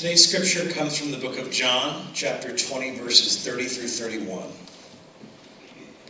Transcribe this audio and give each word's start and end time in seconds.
Today's 0.00 0.26
scripture 0.26 0.66
comes 0.72 0.96
from 0.96 1.10
the 1.10 1.18
book 1.18 1.38
of 1.38 1.50
John, 1.50 2.06
chapter 2.14 2.56
20, 2.56 3.00
verses 3.00 3.44
30 3.44 3.64
through 3.66 3.88
31. 3.88 4.48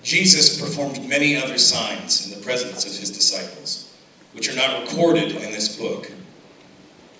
Jesus 0.04 0.60
performed 0.60 1.08
many 1.08 1.34
other 1.34 1.58
signs 1.58 2.24
in 2.24 2.38
the 2.38 2.44
presence 2.44 2.84
of 2.84 2.96
his 2.96 3.10
disciples, 3.10 3.92
which 4.32 4.48
are 4.48 4.54
not 4.54 4.82
recorded 4.82 5.32
in 5.32 5.50
this 5.50 5.76
book. 5.76 6.08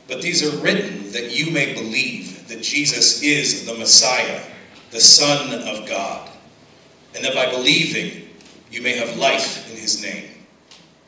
But 0.06 0.22
these 0.22 0.44
are 0.46 0.56
written 0.58 1.10
that 1.10 1.36
you 1.36 1.50
may 1.50 1.74
believe 1.74 2.46
that 2.46 2.62
Jesus 2.62 3.20
is 3.20 3.66
the 3.66 3.74
Messiah, 3.74 4.40
the 4.92 5.00
Son 5.00 5.52
of 5.66 5.88
God, 5.88 6.30
and 7.16 7.24
that 7.24 7.34
by 7.34 7.50
believing 7.50 8.28
you 8.70 8.80
may 8.80 8.96
have 8.96 9.16
life 9.16 9.68
in 9.72 9.76
his 9.76 10.00
name. 10.04 10.30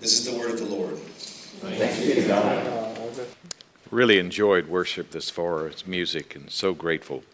This 0.01 0.19
is 0.19 0.25
the 0.29 0.37
word 0.37 0.51
of 0.51 0.59
the 0.59 0.65
Lord. 0.65 0.99
Thanks 0.99 2.01
be 2.01 2.15
to 2.15 2.27
God. 2.27 2.82
Really 3.93 4.19
enjoyed 4.19 4.69
worship 4.69 5.11
this 5.11 5.29
far. 5.29 5.67
It's 5.67 5.87
music 5.87 6.35
and 6.35 6.51
so 6.51 6.73
grateful. 6.73 7.25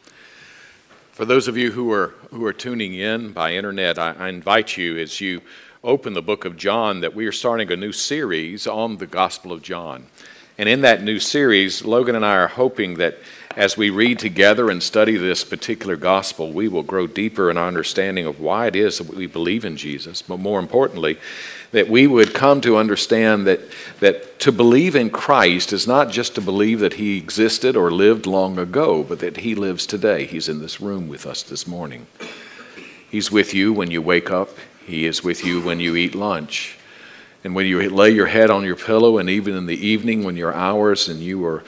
For 1.13 1.25
those 1.25 1.47
of 1.47 1.57
you 1.57 1.71
who 1.71 1.93
are 1.93 2.15
who 2.33 2.45
are 2.47 2.53
tuning 2.53 2.95
in 2.95 3.31
by 3.31 3.53
internet, 3.53 3.97
I, 3.97 4.15
I 4.19 4.29
invite 4.29 4.77
you 4.77 4.99
as 4.99 5.21
you 5.21 5.41
open 5.85 6.15
the 6.15 6.21
book 6.21 6.45
of 6.45 6.57
John 6.57 6.99
that 6.99 7.15
we 7.15 7.27
are 7.27 7.33
starting 7.33 7.71
a 7.71 7.77
new 7.77 7.93
series 7.93 8.67
on 8.67 8.97
the 8.97 9.07
Gospel 9.07 9.53
of 9.53 9.63
John. 9.63 10.07
And 10.59 10.69
in 10.69 10.81
that 10.81 11.05
new 11.05 11.21
series, 11.21 11.85
Logan 11.85 12.17
and 12.17 12.27
I 12.27 12.35
are 12.35 12.49
hoping 12.49 12.95
that 12.95 13.19
as 13.57 13.77
we 13.77 13.91
read 13.91 14.19
together 14.19 14.69
and 14.69 14.83
study 14.83 15.17
this 15.17 15.45
particular 15.45 15.95
gospel, 15.95 16.51
we 16.51 16.67
will 16.67 16.83
grow 16.83 17.07
deeper 17.07 17.53
in 17.53 17.57
our 17.57 17.69
understanding 17.69 18.27
of 18.27 18.41
why 18.41 18.67
it 18.67 18.75
is 18.75 18.99
that 18.99 19.07
we 19.07 19.29
believe 19.29 19.65
in 19.65 19.77
Jesus, 19.77 20.23
but 20.23 20.41
more 20.41 20.59
importantly, 20.59 21.19
that 21.73 21.89
we 21.89 22.07
would 22.07 22.35
come 22.35 22.61
to 22.63 22.77
understand 22.77 23.47
that, 23.47 23.61
that 24.01 24.41
to 24.41 24.53
believe 24.53 24.97
in 24.97 25.11
Christ 25.11 25.73
is 25.73 25.87
not 25.87 26.11
just 26.11 26.35
to 26.35 26.41
believe 26.41 26.81
that 26.81 26.95
he 26.95 27.19
existed 27.19 27.77
or 27.77 27.91
lived 27.91 28.27
long 28.27 28.59
ago, 28.59 29.03
but 29.03 29.19
that 29.21 29.39
he 29.39 29.55
lives 29.55 29.87
today. 29.87 30.25
He's 30.25 30.49
in 30.49 30.61
this 30.61 30.81
room 30.81 31.09
with 31.09 31.27
us 31.27 31.43
this 31.43 31.67
morning. 31.67 32.07
He's 33.11 33.31
with 33.31 33.53
you 33.55 33.73
when 33.73 33.91
you 33.91 34.01
wake 34.01 34.31
up, 34.31 34.51
he 34.87 35.05
is 35.05 35.23
with 35.23 35.45
you 35.45 35.61
when 35.61 35.81
you 35.81 35.97
eat 35.97 36.15
lunch. 36.15 36.79
And 37.45 37.55
when 37.55 37.67
you 37.67 37.89
lay 37.89 38.11
your 38.11 38.27
head 38.27 38.51
on 38.51 38.65
your 38.65 38.77
pillow, 38.77 39.19
and 39.19 39.31
even 39.31 39.55
in 39.55 39.67
the 39.67 39.87
evening 39.87 40.25
when 40.25 40.37
you're 40.37 40.55
hours 40.55 41.09
and 41.09 41.21
you 41.21 41.45
are 41.47 41.63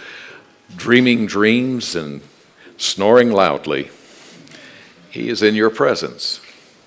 dreaming 0.76 1.26
dreams 1.26 1.94
and 1.94 2.22
snoring 2.76 3.30
loudly, 3.30 3.90
He 5.10 5.28
is 5.28 5.42
in 5.42 5.54
your 5.54 5.70
presence. 5.70 6.40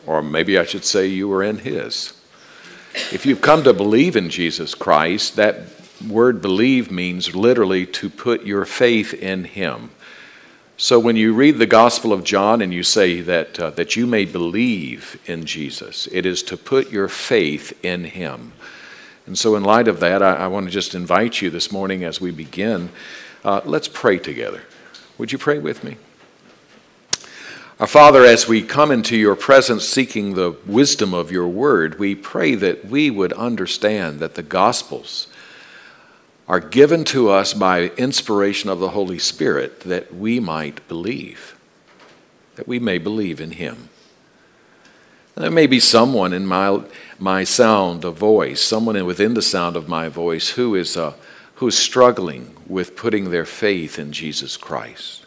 Or 0.05 0.21
maybe 0.21 0.57
I 0.57 0.65
should 0.65 0.83
say, 0.83 1.07
you 1.07 1.31
are 1.31 1.43
in 1.43 1.59
His. 1.59 2.13
If 3.11 3.25
you've 3.25 3.41
come 3.41 3.63
to 3.63 3.73
believe 3.73 4.15
in 4.15 4.29
Jesus 4.29 4.75
Christ, 4.75 5.35
that 5.35 5.61
word 6.07 6.41
believe 6.41 6.91
means 6.91 7.35
literally 7.35 7.85
to 7.87 8.09
put 8.09 8.45
your 8.45 8.65
faith 8.65 9.13
in 9.13 9.45
Him. 9.45 9.91
So 10.77 10.99
when 10.99 11.15
you 11.15 11.33
read 11.33 11.59
the 11.59 11.65
Gospel 11.65 12.11
of 12.11 12.23
John 12.23 12.61
and 12.61 12.73
you 12.73 12.83
say 12.83 13.21
that, 13.21 13.59
uh, 13.59 13.69
that 13.71 13.95
you 13.95 14.05
may 14.05 14.25
believe 14.25 15.19
in 15.25 15.45
Jesus, 15.45 16.07
it 16.11 16.25
is 16.25 16.43
to 16.43 16.57
put 16.57 16.91
your 16.91 17.07
faith 17.07 17.73
in 17.83 18.03
Him. 18.05 18.53
And 19.25 19.37
so, 19.37 19.55
in 19.55 19.63
light 19.63 19.87
of 19.87 20.01
that, 20.01 20.21
I, 20.21 20.33
I 20.33 20.47
want 20.47 20.65
to 20.65 20.71
just 20.71 20.95
invite 20.95 21.41
you 21.41 21.49
this 21.49 21.71
morning 21.71 22.03
as 22.03 22.19
we 22.19 22.31
begin 22.31 22.89
uh, 23.43 23.61
let's 23.65 23.87
pray 23.87 24.17
together. 24.17 24.63
Would 25.17 25.31
you 25.31 25.37
pray 25.37 25.59
with 25.59 25.83
me? 25.83 25.97
Our 27.83 27.87
Father, 27.87 28.23
as 28.23 28.47
we 28.47 28.61
come 28.61 28.91
into 28.91 29.17
your 29.17 29.35
presence 29.35 29.83
seeking 29.85 30.35
the 30.35 30.55
wisdom 30.65 31.13
of 31.13 31.33
your 31.33 31.49
word, 31.49 31.99
we 31.99 32.15
pray 32.15 32.55
that 32.55 32.85
we 32.85 33.09
would 33.09 33.33
understand 33.33 34.21
that 34.21 34.35
the 34.35 34.41
Gospels 34.41 35.27
are 36.47 36.61
given 36.61 37.03
to 37.03 37.29
us 37.29 37.53
by 37.53 37.89
inspiration 37.97 38.69
of 38.69 38.79
the 38.79 38.91
Holy 38.91 39.19
Spirit 39.19 39.81
that 39.81 40.15
we 40.15 40.39
might 40.39 40.87
believe, 40.87 41.57
that 42.55 42.69
we 42.69 42.79
may 42.79 42.99
believe 42.99 43.41
in 43.41 43.51
Him. 43.51 43.89
There 45.35 45.51
may 45.51 45.67
be 45.67 45.81
someone 45.81 46.31
in 46.31 46.47
my, 46.47 46.83
my 47.19 47.43
sound 47.43 48.05
of 48.05 48.15
voice, 48.15 48.61
someone 48.61 49.05
within 49.05 49.33
the 49.33 49.41
sound 49.41 49.75
of 49.75 49.89
my 49.89 50.07
voice 50.07 50.51
who 50.51 50.73
is 50.73 50.95
a 50.95 51.15
who's 51.55 51.77
struggling 51.77 52.55
with 52.65 52.95
putting 52.95 53.29
their 53.29 53.45
faith 53.45 53.99
in 53.99 54.13
Jesus 54.13 54.55
Christ. 54.55 55.22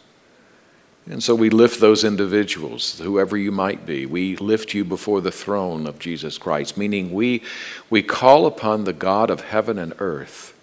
And 1.09 1.23
so 1.23 1.33
we 1.33 1.49
lift 1.49 1.79
those 1.79 2.03
individuals, 2.03 2.99
whoever 2.99 3.37
you 3.37 3.51
might 3.51 3.85
be, 3.85 4.05
we 4.05 4.35
lift 4.37 4.73
you 4.73 4.83
before 4.83 5.21
the 5.21 5.31
throne 5.31 5.87
of 5.87 5.99
Jesus 5.99 6.37
Christ, 6.37 6.77
meaning 6.77 7.13
we, 7.13 7.43
we 7.89 8.03
call 8.03 8.45
upon 8.45 8.83
the 8.83 8.93
God 8.93 9.29
of 9.29 9.41
heaven 9.41 9.79
and 9.79 9.93
earth 9.99 10.53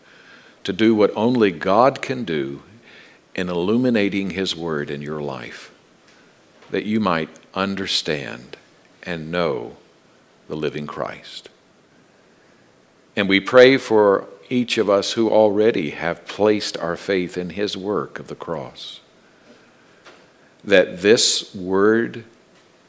to 0.65 0.73
do 0.73 0.95
what 0.95 1.11
only 1.17 1.51
God 1.51 2.03
can 2.03 2.25
do 2.25 2.63
in 3.35 3.49
illuminating 3.49 4.31
His 4.31 4.55
Word 4.55 4.91
in 4.91 5.01
your 5.01 5.23
life, 5.23 5.73
that 6.71 6.85
you 6.85 7.01
might 7.01 7.31
understand 7.55 8.57
and 9.03 9.31
know 9.31 9.77
the 10.49 10.57
living 10.57 10.87
Christ. 10.87 11.49
And 13.17 13.29
we 13.29 13.41
pray 13.41 13.77
for 13.77 14.27
each 14.51 14.79
of 14.79 14.91
us 14.91 15.13
who 15.13 15.31
already 15.31 15.91
have 15.91 16.27
placed 16.27 16.77
our 16.77 16.97
faith 16.97 17.39
in 17.39 17.51
his 17.51 17.77
work 17.77 18.19
of 18.19 18.29
the 18.29 18.35
cross. 18.35 19.01
That 20.65 21.03
this 21.03 21.55
word, 21.55 22.25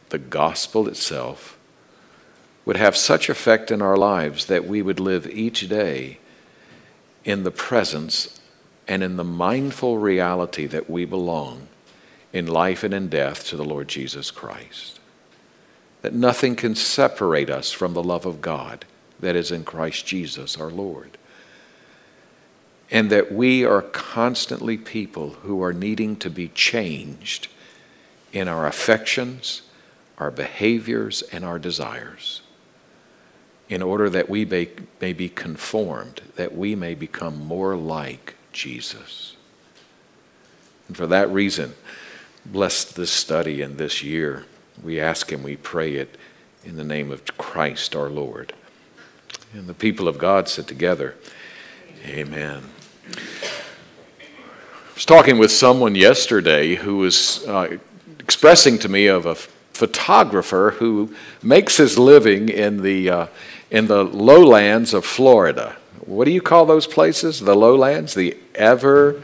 the 0.09 0.17
gospel 0.17 0.87
itself, 0.87 1.57
would 2.63 2.77
have 2.77 2.97
such 2.97 3.29
effect 3.29 3.69
in 3.69 3.81
our 3.81 3.97
lives 3.97 4.45
that 4.45 4.65
we 4.65 4.81
would 4.81 4.99
live 4.99 5.27
each 5.27 5.67
day 5.69 6.19
in 7.23 7.43
the 7.43 7.51
presence 7.51 8.39
and 8.87 9.03
in 9.03 9.17
the 9.17 9.23
mindful 9.23 9.97
reality 9.97 10.65
that 10.67 10.89
we 10.89 11.05
belong 11.05 11.67
in 12.33 12.47
life 12.47 12.83
and 12.83 12.93
in 12.93 13.07
death 13.07 13.45
to 13.45 13.57
the 13.57 13.63
Lord 13.63 13.87
Jesus 13.87 14.31
Christ. 14.31 14.99
That 16.01 16.13
nothing 16.13 16.55
can 16.55 16.75
separate 16.75 17.49
us 17.49 17.71
from 17.71 17.93
the 17.93 18.03
love 18.03 18.25
of 18.25 18.41
God 18.41 18.85
that 19.19 19.35
is 19.35 19.51
in 19.51 19.63
Christ 19.63 20.05
Jesus 20.05 20.57
our 20.57 20.69
Lord 20.69 21.17
and 22.91 23.09
that 23.09 23.31
we 23.31 23.65
are 23.65 23.81
constantly 23.81 24.77
people 24.77 25.31
who 25.41 25.61
are 25.63 25.73
needing 25.73 26.15
to 26.17 26.29
be 26.29 26.49
changed 26.49 27.47
in 28.35 28.49
our 28.49 28.67
affections, 28.67 29.61
our 30.17 30.29
behaviors, 30.29 31.21
and 31.31 31.45
our 31.45 31.57
desires 31.57 32.41
in 33.69 33.81
order 33.81 34.09
that 34.09 34.29
we 34.29 34.45
may, 34.45 35.13
be 35.13 35.29
conformed, 35.29 36.21
that 36.35 36.55
we 36.55 36.75
may 36.75 36.93
become 36.93 37.47
more 37.47 37.75
like 37.75 38.35
Jesus. 38.51 39.35
And 40.87 40.95
for 40.95 41.07
that 41.07 41.29
reason, 41.31 41.73
bless 42.45 42.83
this 42.83 43.09
study 43.09 43.61
and 43.61 43.77
this 43.77 44.03
year. 44.03 44.45
We 44.83 44.99
ask 44.99 45.31
and 45.31 45.43
we 45.43 45.55
pray 45.55 45.95
it 45.95 46.17
in 46.63 46.75
the 46.75 46.83
name 46.83 47.11
of 47.11 47.25
Christ 47.37 47.95
our 47.95 48.09
Lord. 48.09 48.53
And 49.53 49.65
the 49.65 49.73
people 49.73 50.07
of 50.07 50.17
God 50.17 50.49
sit 50.49 50.67
together. 50.67 51.15
Amen. 52.05 52.63
I 53.07 53.19
was 54.93 55.05
talking 55.05 55.39
with 55.39 55.51
someone 55.51 55.95
yesterday 55.95 56.75
who 56.75 56.97
was 56.97 57.47
uh, 57.47 57.77
expressing 58.25 58.77
to 58.79 58.89
me 58.89 59.05
of 59.05 59.27
a 59.27 59.35
photographer 59.35 60.71
who 60.79 61.13
makes 61.43 61.77
his 61.77 61.99
living 61.99 62.49
in 62.49 62.81
the, 62.81 63.07
uh, 63.07 63.27
in 63.69 63.85
the 63.85 64.03
lowlands 64.03 64.95
of 64.95 65.05
Florida. 65.05 65.75
What 65.99 66.25
do 66.25 66.31
you 66.31 66.41
call 66.41 66.65
those 66.65 66.87
places? 66.87 67.39
The 67.39 67.55
lowlands? 67.55 68.15
The 68.15 68.35
Everglades? 68.55 69.21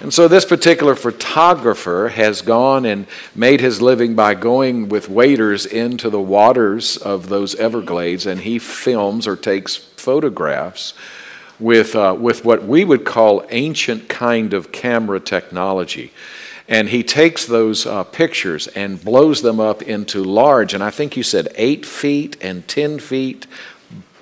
And 0.00 0.12
so 0.12 0.26
this 0.26 0.44
particular 0.44 0.96
photographer 0.96 2.08
has 2.08 2.42
gone 2.42 2.84
and 2.84 3.06
made 3.32 3.60
his 3.60 3.80
living 3.80 4.16
by 4.16 4.34
going 4.34 4.88
with 4.88 5.08
waders 5.08 5.64
into 5.66 6.10
the 6.10 6.20
waters 6.20 6.96
of 6.96 7.28
those 7.28 7.54
Everglades 7.54 8.26
and 8.26 8.40
he 8.40 8.58
films 8.58 9.28
or 9.28 9.36
takes 9.36 9.76
photographs 9.76 10.94
with, 11.60 11.94
uh, 11.94 12.16
with 12.18 12.44
what 12.44 12.64
we 12.64 12.84
would 12.84 13.04
call 13.04 13.46
ancient 13.50 14.08
kind 14.08 14.52
of 14.52 14.72
camera 14.72 15.20
technology. 15.20 16.12
And 16.68 16.88
he 16.88 17.02
takes 17.02 17.44
those 17.44 17.86
uh, 17.86 18.04
pictures 18.04 18.68
and 18.68 19.02
blows 19.02 19.42
them 19.42 19.60
up 19.60 19.82
into 19.82 20.22
large, 20.22 20.74
and 20.74 20.82
I 20.82 20.90
think 20.90 21.16
you 21.16 21.22
said 21.22 21.48
eight 21.56 21.84
feet 21.84 22.36
and 22.40 22.66
10 22.68 22.98
feet, 22.98 23.46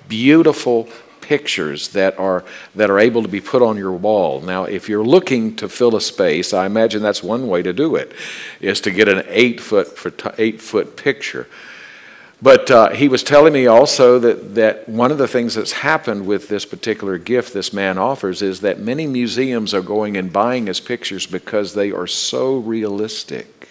beautiful 0.07 0.89
pictures 1.21 1.89
that 1.89 2.19
are, 2.19 2.43
that 2.75 2.89
are 2.89 2.99
able 2.99 3.21
to 3.21 3.29
be 3.29 3.39
put 3.39 3.61
on 3.61 3.77
your 3.77 3.93
wall. 3.93 4.41
Now, 4.41 4.65
if 4.65 4.89
you're 4.89 5.05
looking 5.05 5.55
to 5.57 5.69
fill 5.69 5.95
a 5.95 6.01
space, 6.01 6.53
I 6.53 6.65
imagine 6.65 7.01
that's 7.01 7.23
one 7.23 7.47
way 7.47 7.61
to 7.61 7.71
do 7.71 7.95
it, 7.95 8.11
is 8.59 8.81
to 8.81 8.91
get 8.91 9.07
an 9.07 9.23
eight 9.27 9.61
foot, 9.61 9.97
eight 10.37 10.59
foot 10.59 10.97
picture. 10.97 11.47
But 12.41 12.71
uh, 12.71 12.89
he 12.89 13.07
was 13.07 13.21
telling 13.21 13.53
me 13.53 13.67
also 13.67 14.17
that, 14.17 14.55
that 14.55 14.89
one 14.89 15.11
of 15.11 15.19
the 15.19 15.27
things 15.27 15.53
that's 15.53 15.73
happened 15.73 16.25
with 16.25 16.47
this 16.47 16.65
particular 16.65 17.19
gift 17.19 17.53
this 17.53 17.71
man 17.71 17.99
offers 17.99 18.41
is 18.41 18.61
that 18.61 18.79
many 18.79 19.05
museums 19.05 19.75
are 19.75 19.83
going 19.83 20.17
and 20.17 20.33
buying 20.33 20.65
his 20.65 20.79
pictures 20.79 21.27
because 21.27 21.75
they 21.75 21.91
are 21.91 22.07
so 22.07 22.57
realistic. 22.57 23.69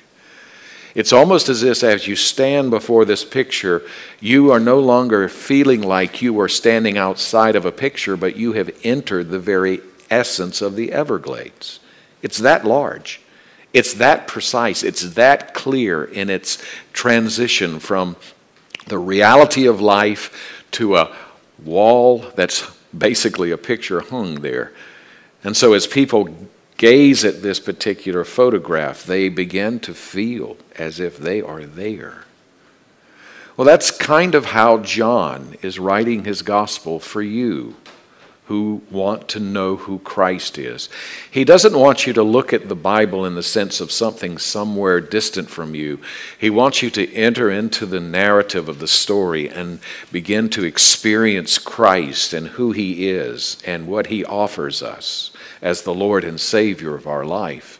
It's 0.94 1.12
almost 1.12 1.48
as 1.48 1.62
if, 1.62 1.82
as 1.82 2.06
you 2.06 2.14
stand 2.16 2.70
before 2.70 3.04
this 3.04 3.24
picture, 3.24 3.82
you 4.20 4.50
are 4.52 4.60
no 4.60 4.78
longer 4.78 5.28
feeling 5.28 5.82
like 5.82 6.22
you 6.22 6.38
are 6.40 6.48
standing 6.48 6.96
outside 6.96 7.56
of 7.56 7.64
a 7.64 7.72
picture, 7.72 8.16
but 8.16 8.36
you 8.36 8.52
have 8.52 8.70
entered 8.84 9.30
the 9.30 9.38
very 9.38 9.80
essence 10.10 10.60
of 10.60 10.76
the 10.76 10.92
Everglades. 10.92 11.80
It's 12.22 12.38
that 12.38 12.64
large. 12.64 13.20
It's 13.72 13.94
that 13.94 14.26
precise. 14.26 14.82
It's 14.82 15.14
that 15.14 15.54
clear 15.54 16.04
in 16.04 16.28
its 16.28 16.62
transition 16.92 17.78
from 17.78 18.16
the 18.90 18.98
reality 18.98 19.66
of 19.66 19.80
life 19.80 20.62
to 20.72 20.96
a 20.96 21.16
wall 21.64 22.26
that's 22.36 22.70
basically 22.96 23.50
a 23.50 23.56
picture 23.56 24.00
hung 24.00 24.36
there. 24.36 24.72
And 25.42 25.56
so 25.56 25.72
as 25.72 25.86
people 25.86 26.28
gaze 26.76 27.24
at 27.24 27.42
this 27.42 27.60
particular 27.60 28.24
photograph, 28.24 29.04
they 29.04 29.28
begin 29.28 29.80
to 29.80 29.94
feel 29.94 30.56
as 30.76 31.00
if 31.00 31.16
they 31.16 31.40
are 31.40 31.64
there. 31.64 32.24
Well, 33.56 33.66
that's 33.66 33.90
kind 33.90 34.34
of 34.34 34.46
how 34.46 34.78
John 34.78 35.56
is 35.62 35.78
writing 35.78 36.24
his 36.24 36.42
gospel 36.42 36.98
for 36.98 37.22
you 37.22 37.76
who 38.50 38.82
want 38.90 39.28
to 39.28 39.38
know 39.38 39.76
who 39.76 40.00
Christ 40.00 40.58
is. 40.58 40.88
He 41.30 41.44
doesn't 41.44 41.78
want 41.78 42.04
you 42.04 42.12
to 42.14 42.24
look 42.24 42.52
at 42.52 42.68
the 42.68 42.74
Bible 42.74 43.24
in 43.24 43.36
the 43.36 43.44
sense 43.44 43.80
of 43.80 43.92
something 43.92 44.38
somewhere 44.38 45.00
distant 45.00 45.48
from 45.48 45.76
you. 45.76 46.00
He 46.36 46.50
wants 46.50 46.82
you 46.82 46.90
to 46.90 47.14
enter 47.14 47.48
into 47.48 47.86
the 47.86 48.00
narrative 48.00 48.68
of 48.68 48.80
the 48.80 48.88
story 48.88 49.48
and 49.48 49.78
begin 50.10 50.50
to 50.50 50.64
experience 50.64 51.58
Christ 51.58 52.32
and 52.32 52.48
who 52.48 52.72
He 52.72 53.08
is 53.08 53.56
and 53.64 53.86
what 53.86 54.08
He 54.08 54.24
offers 54.24 54.82
us 54.82 55.30
as 55.62 55.82
the 55.82 55.94
Lord 55.94 56.24
and 56.24 56.40
Savior 56.40 56.96
of 56.96 57.06
our 57.06 57.24
life. 57.24 57.79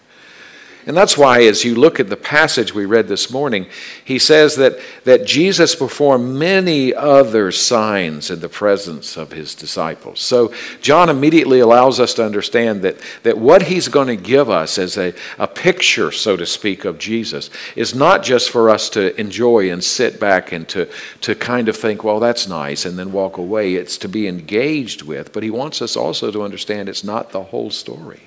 And 0.87 0.97
that's 0.97 1.17
why, 1.17 1.43
as 1.43 1.65
you 1.65 1.75
look 1.75 2.00
at 2.00 2.09
the 2.09 2.17
passage 2.17 2.75
we 2.75 2.87
read 2.87 3.06
this 3.06 3.31
morning, 3.31 3.67
he 4.05 4.19
says 4.19 4.56
that, 4.56 4.81
that 5.05 5.27
Jesus 5.27 5.75
performed 5.75 6.37
many 6.37 6.94
other 6.94 7.53
signs 7.53 8.31
in 8.31 8.41
the 8.41 8.49
presence 8.49 9.17
of 9.17 9.32
his 9.32 9.55
disciples. 9.55 10.21
So, 10.21 10.53
John 10.81 11.09
immediately 11.09 11.61
allows 11.61 12.00
us 12.00 12.15
to 12.15 12.25
understand 12.25 12.82
that, 12.82 12.97
that 13.23 13.38
what 13.38 13.62
he's 13.62 13.88
going 13.88 14.09
to 14.09 14.17
give 14.17 14.50
us 14.50 14.79
as 14.79 14.97
a, 14.97 15.15
a 15.38 15.47
picture, 15.47 16.11
so 16.11 16.37
to 16.37 16.47
speak, 16.47 16.85
of 16.85 16.99
Jesus 16.99 17.50
is 17.76 17.94
not 17.94 18.23
just 18.23 18.50
for 18.50 18.71
us 18.71 18.88
to 18.91 19.19
enjoy 19.21 19.71
and 19.71 19.83
sit 19.83 20.21
back 20.21 20.53
and 20.53 20.69
to, 20.69 20.88
to 21.21 21.35
kind 21.35 21.69
of 21.69 21.76
think, 21.76 22.05
well, 22.05 22.21
that's 22.21 22.49
nice, 22.49 22.85
and 22.85 22.99
then 22.99 23.12
walk 23.12 23.37
away. 23.37 23.75
It's 23.75 23.99
to 23.99 24.09
be 24.09 24.26
engaged 24.26 25.03
with, 25.03 25.33
but 25.33 25.43
he 25.43 25.50
wants 25.50 25.83
us 25.83 25.97
also 25.97 26.31
to 26.31 26.43
understand 26.43 26.88
it's 26.88 27.05
not 27.05 27.33
the 27.33 27.43
whole 27.43 27.71
story. 27.71 28.21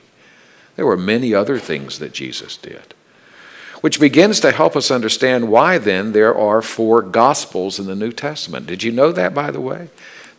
There 0.75 0.86
were 0.86 0.98
many 0.98 1.34
other 1.34 1.60
things 1.60 2.00
that 2.00 2.14
Jesus 2.14 2.58
did, 2.58 2.94
which 3.81 4.00
begins 4.00 4.40
to 4.40 4.52
help 4.52 4.75
us 4.75 4.90
understand 4.90 5.50
why 5.50 5.78
then 5.78 6.14
there 6.14 6.36
are 6.36 6.62
four 6.62 7.02
Gospels 7.02 7.80
in 7.80 7.86
the 7.86 7.96
New 7.96 8.12
Testament. 8.12 8.66
Did 8.68 8.84
you 8.84 8.92
know 8.92 9.12
that, 9.12 9.34
by 9.34 9.52
the 9.52 9.62
way? 9.62 9.90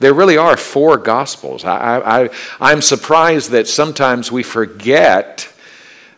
There 0.00 0.12
really 0.12 0.36
are 0.36 0.56
four 0.56 0.96
Gospels. 0.96 1.64
I, 1.64 2.28
I'm 2.60 2.82
surprised 2.82 3.50
that 3.50 3.68
sometimes 3.68 4.32
we 4.32 4.42
forget 4.42 5.53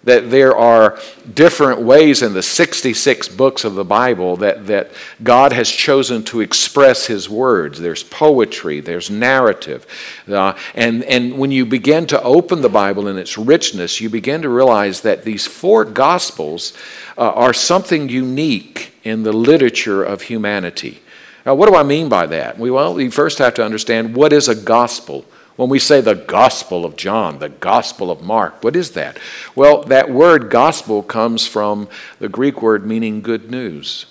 that 0.07 0.31
there 0.31 0.57
are 0.57 0.99
different 1.35 1.81
ways 1.83 2.23
in 2.23 2.33
the 2.33 2.43
66 2.43 3.29
books 3.29 3.65
of 3.65 3.75
the 3.75 3.85
Bible 3.85 4.37
that, 4.37 4.69
that 4.69 4.93
God 5.21 5.53
has 5.53 5.69
chosen 5.69 6.23
to 6.25 6.41
express 6.41 7.07
His 7.07 7.29
words. 7.29 7.81
There's 7.81 8.05
poetry, 8.05 8.79
there's 8.79 9.11
narrative. 9.11 9.85
Uh, 10.29 10.57
and, 10.77 11.03
and 11.05 11.37
when 11.37 11.51
you 11.51 11.67
begin 11.67 12.07
to 12.07 12.23
open 12.23 12.63
the 12.63 12.69
Bible 12.69 13.09
in 13.09 13.19
its 13.19 13.37
richness, 13.37 14.01
you 14.01 14.09
begin 14.09 14.43
to 14.43 14.49
realize 14.49 15.01
that 15.01 15.25
these 15.25 15.45
four 15.45 15.85
Gospels 15.85 16.73
uh, 17.19 17.33
are 17.33 17.53
something 17.53 18.09
unique 18.09 18.93
in 19.03 19.25
the 19.25 19.33
literature 19.33 20.05
of 20.05 20.23
humanity. 20.23 21.01
Now, 21.45 21.57
what 21.57 21.69
do 21.69 21.75
I 21.75 21.83
mean 21.83 22.09
by 22.09 22.27
that? 22.27 22.59
We, 22.59 22.71
well, 22.71 22.95
we 22.95 23.11
first 23.11 23.39
have 23.39 23.55
to 23.55 23.65
understand 23.65 24.15
what 24.15 24.33
is 24.33 24.49
a 24.49 24.55
gospel. 24.55 25.25
When 25.57 25.71
we 25.71 25.79
say 25.79 26.01
the 26.03 26.15
Gospel 26.15 26.85
of 26.85 26.97
John, 26.97 27.39
the 27.39 27.49
Gospel 27.49 28.11
of 28.11 28.23
Mark, 28.23 28.63
what 28.63 28.77
is 28.77 28.91
that? 28.93 29.19
Well, 29.55 29.83
that 29.85 30.11
word 30.11 30.51
gospel 30.51 31.03
comes 31.03 31.47
from 31.47 31.89
the 32.19 32.29
Greek 32.29 32.61
word 32.61 32.87
meaning 32.87 33.23
good 33.23 33.51
news. 33.51 34.07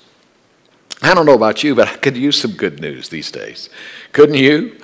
I 1.03 1.13
don't 1.13 1.27
know 1.27 1.36
about 1.36 1.63
you, 1.63 1.75
but 1.75 1.88
I 1.88 1.97
could 1.97 2.18
use 2.18 2.42
some 2.42 2.53
good 2.53 2.80
news 2.80 3.09
these 3.09 3.30
days. 3.30 3.69
Couldn't 4.12 4.36
you? 4.36 4.80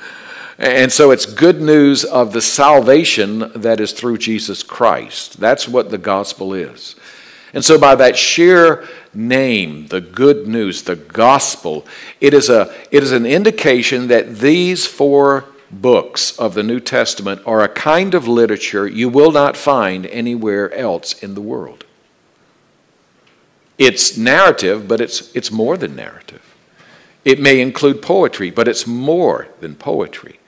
And 0.60 0.92
so 0.92 1.10
it's 1.10 1.26
good 1.26 1.60
news 1.60 2.04
of 2.04 2.34
the 2.34 2.42
salvation 2.42 3.52
that 3.56 3.80
is 3.80 3.94
through 3.94 4.20
Jesus 4.20 4.62
Christ. 4.62 5.40
That's 5.40 5.68
what 5.68 5.90
the 5.90 5.98
gospel 5.98 6.54
is. 6.54 6.96
And 7.54 7.66
so, 7.66 7.78
by 7.78 7.96
that 7.96 8.16
sheer 8.18 8.88
name, 9.14 9.88
the 9.88 10.00
good 10.00 10.48
news, 10.48 10.84
the 10.84 10.96
gospel, 10.96 11.86
it 12.22 12.34
is, 12.34 12.50
a, 12.50 12.74
it 12.92 13.04
is 13.04 13.12
an 13.12 13.26
indication 13.26 14.08
that 14.08 14.38
these 14.38 14.86
four 14.86 15.46
books 15.72 16.38
of 16.38 16.54
the 16.54 16.64
New 16.64 16.80
Testament 16.80 17.42
are 17.46 17.62
a 17.62 17.70
kind 17.70 18.14
of 18.14 18.28
literature 18.28 18.88
you 18.88 19.10
will 19.10 19.32
not 19.32 19.56
find 19.56 20.06
anywhere 20.08 20.74
else 20.74 21.22
in 21.24 21.34
the 21.34 21.42
world. 21.42 21.86
It's 23.78 24.18
narrative, 24.18 24.88
but 24.88 25.02
it's, 25.02 25.36
it's 25.36 25.52
more 25.52 25.78
than 25.78 25.96
narrative. 25.96 26.42
It 27.24 27.40
may 27.40 27.62
include 27.62 28.02
poetry, 28.02 28.52
but 28.52 28.68
it's 28.68 28.86
more 28.86 29.48
than 29.60 29.76
poetry. 29.76 30.40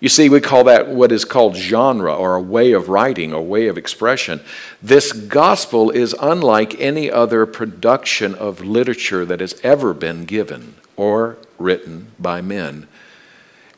You 0.00 0.08
see, 0.08 0.28
we 0.28 0.40
call 0.40 0.64
that 0.64 0.88
what 0.88 1.10
is 1.10 1.24
called 1.24 1.56
genre 1.56 2.14
or 2.14 2.36
a 2.36 2.40
way 2.40 2.72
of 2.72 2.88
writing 2.88 3.32
or 3.32 3.42
way 3.44 3.66
of 3.66 3.76
expression. 3.76 4.40
This 4.80 5.12
gospel 5.12 5.90
is 5.90 6.14
unlike 6.20 6.80
any 6.80 7.10
other 7.10 7.46
production 7.46 8.34
of 8.36 8.64
literature 8.64 9.24
that 9.24 9.40
has 9.40 9.60
ever 9.64 9.92
been 9.94 10.24
given 10.24 10.76
or 10.96 11.36
written 11.58 12.12
by 12.18 12.40
men. 12.40 12.86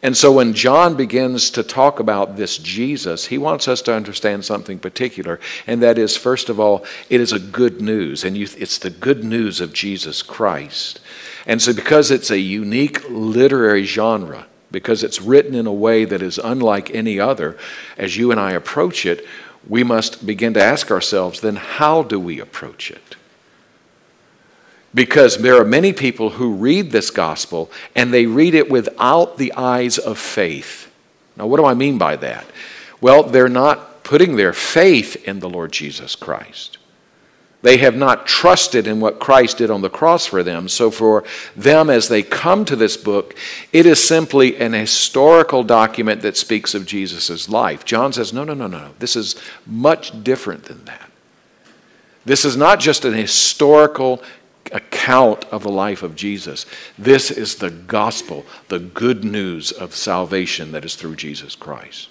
And 0.02 0.16
so 0.16 0.32
when 0.32 0.54
John 0.54 0.96
begins 0.96 1.50
to 1.50 1.62
talk 1.62 2.00
about 2.00 2.36
this 2.36 2.56
Jesus, 2.56 3.26
he 3.26 3.36
wants 3.36 3.68
us 3.68 3.82
to 3.82 3.94
understand 3.94 4.44
something 4.44 4.78
particular. 4.78 5.38
And 5.66 5.82
that 5.82 5.98
is, 5.98 6.16
first 6.16 6.48
of 6.48 6.58
all, 6.58 6.84
it 7.10 7.20
is 7.20 7.32
a 7.32 7.38
good 7.38 7.82
news. 7.82 8.24
And 8.24 8.36
you, 8.36 8.48
it's 8.56 8.78
the 8.78 8.90
good 8.90 9.24
news 9.24 9.60
of 9.60 9.74
Jesus 9.74 10.22
Christ. 10.22 11.00
And 11.46 11.60
so, 11.60 11.74
because 11.74 12.10
it's 12.10 12.30
a 12.30 12.38
unique 12.38 13.02
literary 13.10 13.84
genre, 13.84 14.46
because 14.70 15.04
it's 15.04 15.20
written 15.20 15.54
in 15.54 15.66
a 15.66 15.72
way 15.72 16.06
that 16.06 16.22
is 16.22 16.38
unlike 16.38 16.94
any 16.94 17.20
other, 17.20 17.58
as 17.98 18.16
you 18.16 18.30
and 18.30 18.40
I 18.40 18.52
approach 18.52 19.04
it, 19.04 19.26
we 19.68 19.84
must 19.84 20.24
begin 20.24 20.54
to 20.54 20.62
ask 20.62 20.90
ourselves 20.90 21.42
then, 21.42 21.56
how 21.56 22.02
do 22.02 22.18
we 22.18 22.40
approach 22.40 22.90
it? 22.90 23.16
Because 24.92 25.38
there 25.38 25.60
are 25.60 25.64
many 25.64 25.92
people 25.92 26.30
who 26.30 26.54
read 26.54 26.90
this 26.90 27.10
gospel 27.10 27.70
and 27.94 28.12
they 28.12 28.26
read 28.26 28.54
it 28.54 28.70
without 28.70 29.38
the 29.38 29.52
eyes 29.54 29.98
of 29.98 30.18
faith. 30.18 30.92
Now, 31.36 31.46
what 31.46 31.58
do 31.58 31.64
I 31.64 31.74
mean 31.74 31.96
by 31.96 32.16
that? 32.16 32.44
Well, 33.00 33.22
they're 33.22 33.48
not 33.48 34.02
putting 34.02 34.36
their 34.36 34.52
faith 34.52 35.16
in 35.28 35.38
the 35.38 35.48
Lord 35.48 35.72
Jesus 35.72 36.16
Christ. 36.16 36.78
They 37.62 37.76
have 37.76 37.94
not 37.94 38.26
trusted 38.26 38.86
in 38.86 39.00
what 39.00 39.20
Christ 39.20 39.58
did 39.58 39.70
on 39.70 39.82
the 39.82 39.90
cross 39.90 40.24
for 40.24 40.42
them. 40.42 40.68
So, 40.68 40.90
for 40.90 41.24
them, 41.54 41.90
as 41.90 42.08
they 42.08 42.22
come 42.22 42.64
to 42.64 42.74
this 42.74 42.96
book, 42.96 43.36
it 43.70 43.84
is 43.84 44.02
simply 44.02 44.56
an 44.56 44.72
historical 44.72 45.62
document 45.62 46.22
that 46.22 46.38
speaks 46.38 46.74
of 46.74 46.86
Jesus' 46.86 47.50
life. 47.50 47.84
John 47.84 48.14
says, 48.14 48.32
no, 48.32 48.44
no, 48.44 48.54
no, 48.54 48.66
no. 48.66 48.90
This 48.98 49.14
is 49.14 49.36
much 49.66 50.24
different 50.24 50.64
than 50.64 50.86
that. 50.86 51.10
This 52.24 52.44
is 52.44 52.56
not 52.56 52.80
just 52.80 53.04
an 53.04 53.14
historical 53.14 54.22
account 54.72 55.44
of 55.46 55.62
the 55.62 55.70
life 55.70 56.02
of 56.02 56.16
Jesus. 56.16 56.66
This 56.98 57.30
is 57.30 57.56
the 57.56 57.70
gospel, 57.70 58.46
the 58.68 58.78
good 58.78 59.24
news 59.24 59.72
of 59.72 59.94
salvation 59.94 60.72
that 60.72 60.84
is 60.84 60.94
through 60.94 61.16
Jesus 61.16 61.54
Christ. 61.54 62.08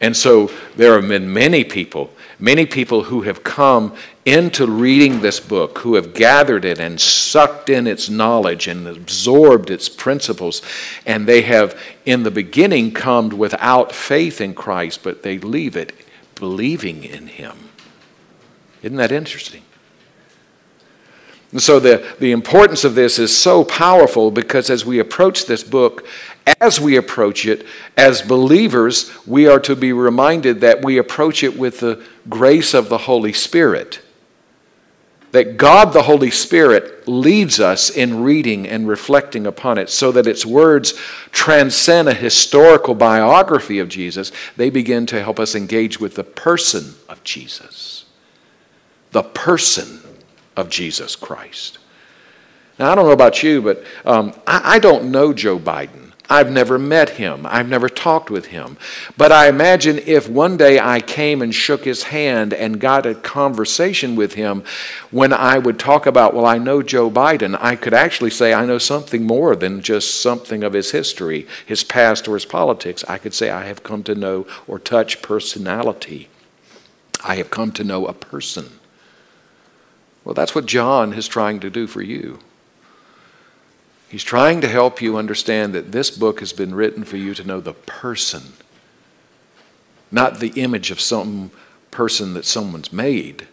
And 0.00 0.16
so 0.16 0.50
there 0.76 1.00
have 1.00 1.08
been 1.08 1.32
many 1.32 1.64
people, 1.64 2.10
many 2.38 2.66
people 2.66 3.04
who 3.04 3.22
have 3.22 3.44
come 3.44 3.94
into 4.26 4.66
reading 4.66 5.20
this 5.20 5.40
book, 5.40 5.78
who 5.78 5.94
have 5.94 6.14
gathered 6.14 6.64
it 6.64 6.78
and 6.78 7.00
sucked 7.00 7.70
in 7.70 7.86
its 7.86 8.10
knowledge 8.10 8.66
and 8.66 8.86
absorbed 8.86 9.70
its 9.70 9.88
principles. 9.88 10.62
And 11.06 11.26
they 11.26 11.42
have, 11.42 11.80
in 12.04 12.22
the 12.22 12.30
beginning, 12.30 12.92
come 12.92 13.30
without 13.30 13.92
faith 13.92 14.40
in 14.40 14.54
Christ, 14.54 15.02
but 15.02 15.22
they 15.22 15.38
leave 15.38 15.76
it 15.76 15.94
believing 16.34 17.04
in 17.04 17.28
Him. 17.28 17.70
Isn't 18.82 18.98
that 18.98 19.12
interesting? 19.12 19.62
And 21.54 21.62
so 21.62 21.78
the, 21.78 22.04
the 22.18 22.32
importance 22.32 22.82
of 22.82 22.96
this 22.96 23.16
is 23.20 23.34
so 23.34 23.62
powerful 23.62 24.32
because 24.32 24.70
as 24.70 24.84
we 24.84 24.98
approach 24.98 25.46
this 25.46 25.62
book, 25.62 26.04
as 26.60 26.80
we 26.80 26.96
approach 26.96 27.46
it, 27.46 27.64
as 27.96 28.22
believers, 28.22 29.12
we 29.24 29.46
are 29.46 29.60
to 29.60 29.76
be 29.76 29.92
reminded 29.92 30.62
that 30.62 30.84
we 30.84 30.98
approach 30.98 31.44
it 31.44 31.56
with 31.56 31.78
the 31.78 32.04
grace 32.28 32.74
of 32.74 32.88
the 32.88 32.98
Holy 32.98 33.32
Spirit. 33.32 34.00
That 35.30 35.56
God 35.56 35.92
the 35.92 36.02
Holy 36.02 36.32
Spirit 36.32 37.06
leads 37.06 37.60
us 37.60 37.88
in 37.88 38.24
reading 38.24 38.66
and 38.66 38.88
reflecting 38.88 39.46
upon 39.46 39.78
it 39.78 39.90
so 39.90 40.10
that 40.10 40.26
its 40.26 40.44
words 40.44 40.94
transcend 41.30 42.08
a 42.08 42.14
historical 42.14 42.96
biography 42.96 43.78
of 43.78 43.88
Jesus. 43.88 44.32
They 44.56 44.70
begin 44.70 45.06
to 45.06 45.22
help 45.22 45.38
us 45.38 45.54
engage 45.54 46.00
with 46.00 46.16
the 46.16 46.24
person 46.24 46.96
of 47.08 47.22
Jesus. 47.22 48.06
The 49.12 49.22
person 49.22 50.00
of 50.56 50.68
Jesus 50.68 51.16
Christ. 51.16 51.78
Now, 52.78 52.90
I 52.90 52.94
don't 52.94 53.06
know 53.06 53.12
about 53.12 53.42
you, 53.42 53.62
but 53.62 53.84
um, 54.04 54.34
I, 54.46 54.74
I, 54.74 54.78
don't 54.78 55.12
know 55.12 55.32
Joe 55.32 55.58
Biden. 55.58 56.04
I've 56.28 56.50
never 56.50 56.78
met 56.78 57.10
him. 57.10 57.46
I've 57.48 57.68
never 57.68 57.88
talked 57.88 58.30
with 58.30 58.46
him. 58.46 58.78
But 59.16 59.30
I 59.30 59.48
imagine 59.48 59.98
if 59.98 60.28
one 60.28 60.56
day 60.56 60.80
I 60.80 61.00
came 61.00 61.42
and 61.42 61.54
shook 61.54 61.84
his 61.84 62.04
hand 62.04 62.54
and 62.54 62.80
got 62.80 63.04
a 63.04 63.14
conversation 63.14 64.16
with 64.16 64.34
him, 64.34 64.64
when 65.10 65.32
I 65.32 65.58
would 65.58 65.78
talk 65.78 66.06
about, 66.06 66.34
well, 66.34 66.46
I 66.46 66.58
know 66.58 66.82
Joe 66.82 67.10
Biden, 67.10 67.56
I 67.60 67.76
could 67.76 67.94
actually 67.94 68.30
say 68.30 68.54
I 68.54 68.64
know 68.64 68.78
something 68.78 69.24
more 69.24 69.54
than 69.54 69.82
just 69.82 70.20
something 70.20 70.64
of 70.64 70.72
his 70.72 70.92
history, 70.92 71.46
his 71.66 71.84
past, 71.84 72.26
or 72.26 72.34
his 72.34 72.46
politics. 72.46 73.04
I 73.06 73.18
could 73.18 73.34
say 73.34 73.50
I 73.50 73.66
have 73.66 73.82
come 73.82 74.02
to 74.04 74.14
know 74.14 74.46
or 74.66 74.78
touch 74.78 75.20
personality. 75.20 76.28
I 77.22 77.36
have 77.36 77.50
come 77.50 77.70
to 77.72 77.84
know 77.84 78.06
a 78.06 78.14
person. 78.14 78.80
Well, 80.24 80.34
that's 80.34 80.54
what 80.54 80.66
John 80.66 81.12
is 81.12 81.28
trying 81.28 81.60
to 81.60 81.70
do 81.70 81.86
for 81.86 82.02
you. 82.02 82.38
He's 84.08 84.24
trying 84.24 84.60
to 84.60 84.68
help 84.68 85.02
you 85.02 85.16
understand 85.16 85.74
that 85.74 85.92
this 85.92 86.10
book 86.10 86.40
has 86.40 86.52
been 86.52 86.74
written 86.74 87.04
for 87.04 87.16
you 87.16 87.34
to 87.34 87.44
know 87.44 87.60
the 87.60 87.72
person, 87.72 88.54
not 90.10 90.40
the 90.40 90.52
image 90.60 90.90
of 90.90 91.00
some 91.00 91.50
person 91.90 92.34
that 92.34 92.44
someone's 92.44 92.92
made, 92.92 93.48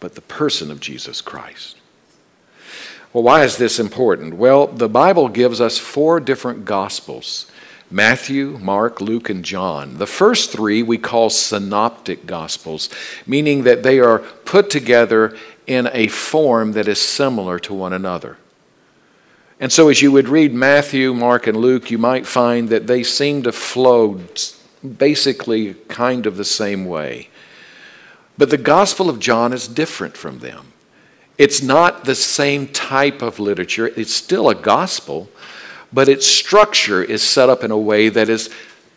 but 0.00 0.14
the 0.14 0.20
person 0.22 0.70
of 0.70 0.80
Jesus 0.80 1.20
Christ. 1.20 1.76
Well, 3.12 3.24
why 3.24 3.44
is 3.44 3.58
this 3.58 3.78
important? 3.78 4.34
Well, 4.34 4.66
the 4.66 4.88
Bible 4.88 5.28
gives 5.28 5.60
us 5.60 5.76
four 5.78 6.18
different 6.18 6.64
gospels 6.64 7.46
Matthew, 7.90 8.58
Mark, 8.58 9.02
Luke, 9.02 9.28
and 9.28 9.44
John. 9.44 9.98
The 9.98 10.06
first 10.06 10.50
three 10.50 10.82
we 10.82 10.96
call 10.96 11.28
synoptic 11.28 12.24
gospels, 12.24 12.88
meaning 13.26 13.64
that 13.64 13.82
they 13.82 14.00
are 14.00 14.20
put 14.20 14.70
together 14.70 15.36
in 15.66 15.88
a 15.92 16.08
form 16.08 16.72
that 16.72 16.88
is 16.88 17.00
similar 17.00 17.58
to 17.60 17.74
one 17.74 17.92
another. 17.92 18.36
And 19.60 19.72
so, 19.72 19.88
as 19.88 20.02
you 20.02 20.10
would 20.10 20.28
read 20.28 20.52
Matthew, 20.52 21.14
Mark, 21.14 21.46
and 21.46 21.56
Luke, 21.56 21.90
you 21.90 21.98
might 21.98 22.26
find 22.26 22.68
that 22.70 22.88
they 22.88 23.02
seem 23.04 23.44
to 23.44 23.52
flow 23.52 24.20
basically 24.98 25.74
kind 25.88 26.26
of 26.26 26.36
the 26.36 26.44
same 26.44 26.84
way. 26.84 27.28
But 28.36 28.50
the 28.50 28.58
Gospel 28.58 29.08
of 29.08 29.20
John 29.20 29.52
is 29.52 29.68
different 29.68 30.16
from 30.16 30.40
them. 30.40 30.72
It's 31.38 31.62
not 31.62 32.04
the 32.04 32.14
same 32.14 32.68
type 32.68 33.22
of 33.22 33.38
literature, 33.38 33.88
it's 33.96 34.14
still 34.14 34.48
a 34.48 34.54
gospel, 34.54 35.30
but 35.92 36.08
its 36.08 36.26
structure 36.26 37.02
is 37.02 37.22
set 37.22 37.48
up 37.48 37.64
in 37.64 37.70
a 37.70 37.78
way 37.78 38.08
that 38.08 38.28
is 38.28 38.50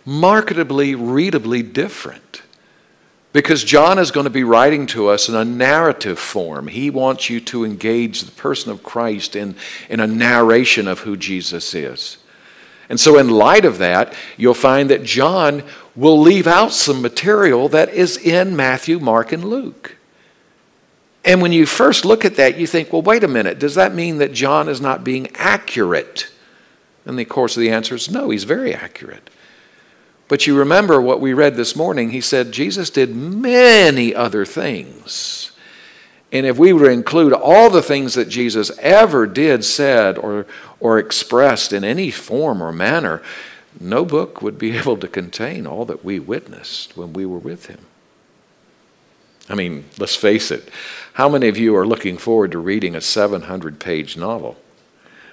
marketably, 0.05 0.95
readably 0.95 1.61
different. 1.61 2.24
Because 3.35 3.65
John 3.65 3.99
is 3.99 4.11
going 4.11 4.23
to 4.23 4.29
be 4.29 4.45
writing 4.45 4.87
to 4.87 5.09
us 5.09 5.27
in 5.27 5.35
a 5.35 5.43
narrative 5.43 6.17
form. 6.17 6.67
He 6.67 6.89
wants 6.89 7.29
you 7.29 7.41
to 7.41 7.65
engage 7.65 8.21
the 8.21 8.31
person 8.31 8.71
of 8.71 8.81
Christ 8.81 9.35
in, 9.35 9.57
in 9.89 9.99
a 9.99 10.07
narration 10.07 10.87
of 10.87 10.99
who 10.99 11.17
Jesus 11.17 11.75
is. 11.75 12.17
And 12.87 12.97
so, 12.97 13.19
in 13.19 13.27
light 13.27 13.65
of 13.65 13.79
that, 13.79 14.15
you'll 14.37 14.53
find 14.53 14.89
that 14.89 15.03
John 15.03 15.63
will 15.97 16.17
leave 16.17 16.47
out 16.47 16.71
some 16.71 17.01
material 17.01 17.67
that 17.67 17.89
is 17.89 18.15
in 18.15 18.55
Matthew, 18.55 18.99
Mark, 18.99 19.33
and 19.33 19.43
Luke. 19.43 19.97
And 21.25 21.41
when 21.41 21.51
you 21.51 21.65
first 21.65 22.05
look 22.05 22.23
at 22.23 22.37
that, 22.37 22.57
you 22.57 22.65
think, 22.65 22.93
well, 22.93 23.01
wait 23.01 23.25
a 23.25 23.27
minute, 23.27 23.59
does 23.59 23.75
that 23.75 23.93
mean 23.93 24.19
that 24.19 24.31
John 24.31 24.69
is 24.69 24.79
not 24.79 25.03
being 25.03 25.27
accurate? 25.35 26.29
And 27.03 27.19
of 27.19 27.27
course, 27.27 27.57
of 27.57 27.61
the 27.61 27.71
answer 27.71 27.95
is 27.95 28.09
no, 28.09 28.29
he's 28.29 28.45
very 28.45 28.73
accurate. 28.73 29.29
But 30.27 30.47
you 30.47 30.57
remember 30.57 30.99
what 30.99 31.21
we 31.21 31.33
read 31.33 31.55
this 31.55 31.75
morning. 31.75 32.09
He 32.09 32.21
said 32.21 32.51
Jesus 32.51 32.89
did 32.89 33.15
many 33.15 34.15
other 34.15 34.45
things. 34.45 35.51
And 36.31 36.45
if 36.45 36.57
we 36.57 36.73
were 36.73 36.85
to 36.85 36.91
include 36.91 37.33
all 37.33 37.69
the 37.69 37.83
things 37.83 38.15
that 38.15 38.27
Jesus 38.27 38.71
ever 38.79 39.27
did, 39.27 39.63
said, 39.63 40.17
or, 40.17 40.45
or 40.79 40.97
expressed 40.97 41.71
in 41.71 41.83
any 41.83 42.11
form 42.11 42.61
or 42.61 42.73
manner, 42.73 43.21
no 43.79 44.03
book 44.03 44.41
would 44.41 44.57
be 44.57 44.71
able 44.77 44.97
to 44.97 45.07
contain 45.07 45.67
all 45.67 45.85
that 45.85 46.03
we 46.03 46.19
witnessed 46.19 46.97
when 46.97 47.13
we 47.13 47.25
were 47.25 47.37
with 47.37 47.67
him. 47.67 47.79
I 49.47 49.53
mean, 49.53 49.85
let's 49.99 50.15
face 50.15 50.49
it. 50.49 50.69
How 51.13 51.29
many 51.29 51.47
of 51.47 51.57
you 51.57 51.75
are 51.75 51.85
looking 51.85 52.17
forward 52.17 52.51
to 52.51 52.57
reading 52.57 52.95
a 52.95 53.01
700 53.01 53.79
page 53.79 54.17
novel? 54.17 54.57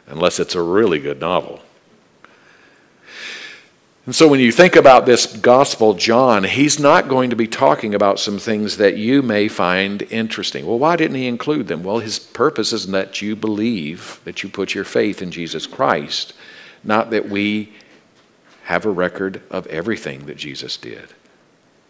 Unless 0.06 0.38
it's 0.38 0.54
a 0.54 0.62
really 0.62 0.98
good 0.98 1.18
novel. 1.18 1.62
And 4.04 4.14
so 4.16 4.26
when 4.26 4.40
you 4.40 4.50
think 4.50 4.74
about 4.74 5.06
this 5.06 5.26
gospel, 5.26 5.94
John, 5.94 6.42
he's 6.42 6.80
not 6.80 7.06
going 7.06 7.30
to 7.30 7.36
be 7.36 7.46
talking 7.46 7.94
about 7.94 8.18
some 8.18 8.36
things 8.38 8.76
that 8.78 8.96
you 8.96 9.22
may 9.22 9.46
find 9.46 10.02
interesting. 10.02 10.66
Well, 10.66 10.80
why 10.80 10.96
didn't 10.96 11.16
he 11.16 11.28
include 11.28 11.68
them? 11.68 11.84
Well, 11.84 12.00
his 12.00 12.18
purpose 12.18 12.72
is 12.72 12.88
that 12.88 13.22
you 13.22 13.36
believe, 13.36 14.20
that 14.24 14.42
you 14.42 14.48
put 14.48 14.74
your 14.74 14.82
faith 14.82 15.22
in 15.22 15.30
Jesus 15.30 15.68
Christ, 15.68 16.32
not 16.82 17.10
that 17.10 17.28
we 17.28 17.74
have 18.64 18.84
a 18.84 18.90
record 18.90 19.40
of 19.52 19.68
everything 19.68 20.26
that 20.26 20.36
Jesus 20.36 20.76
did. 20.76 21.10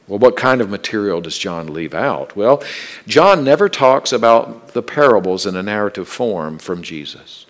Well, 0.07 0.19
what 0.19 0.37
kind 0.37 0.61
of 0.61 0.69
material 0.69 1.23
does 1.23 1.39
John 1.39 1.73
leave 1.73 1.95
out? 1.95 2.37
Well, 2.37 2.63
John 3.07 3.43
never 3.43 3.71
talks 3.71 4.13
about 4.13 4.75
the 4.75 4.83
parables 4.83 5.47
in 5.47 5.57
a 5.57 5.63
narrative 5.63 6.09
form 6.09 6.59
from 6.59 6.83
Jesus. 6.83 7.47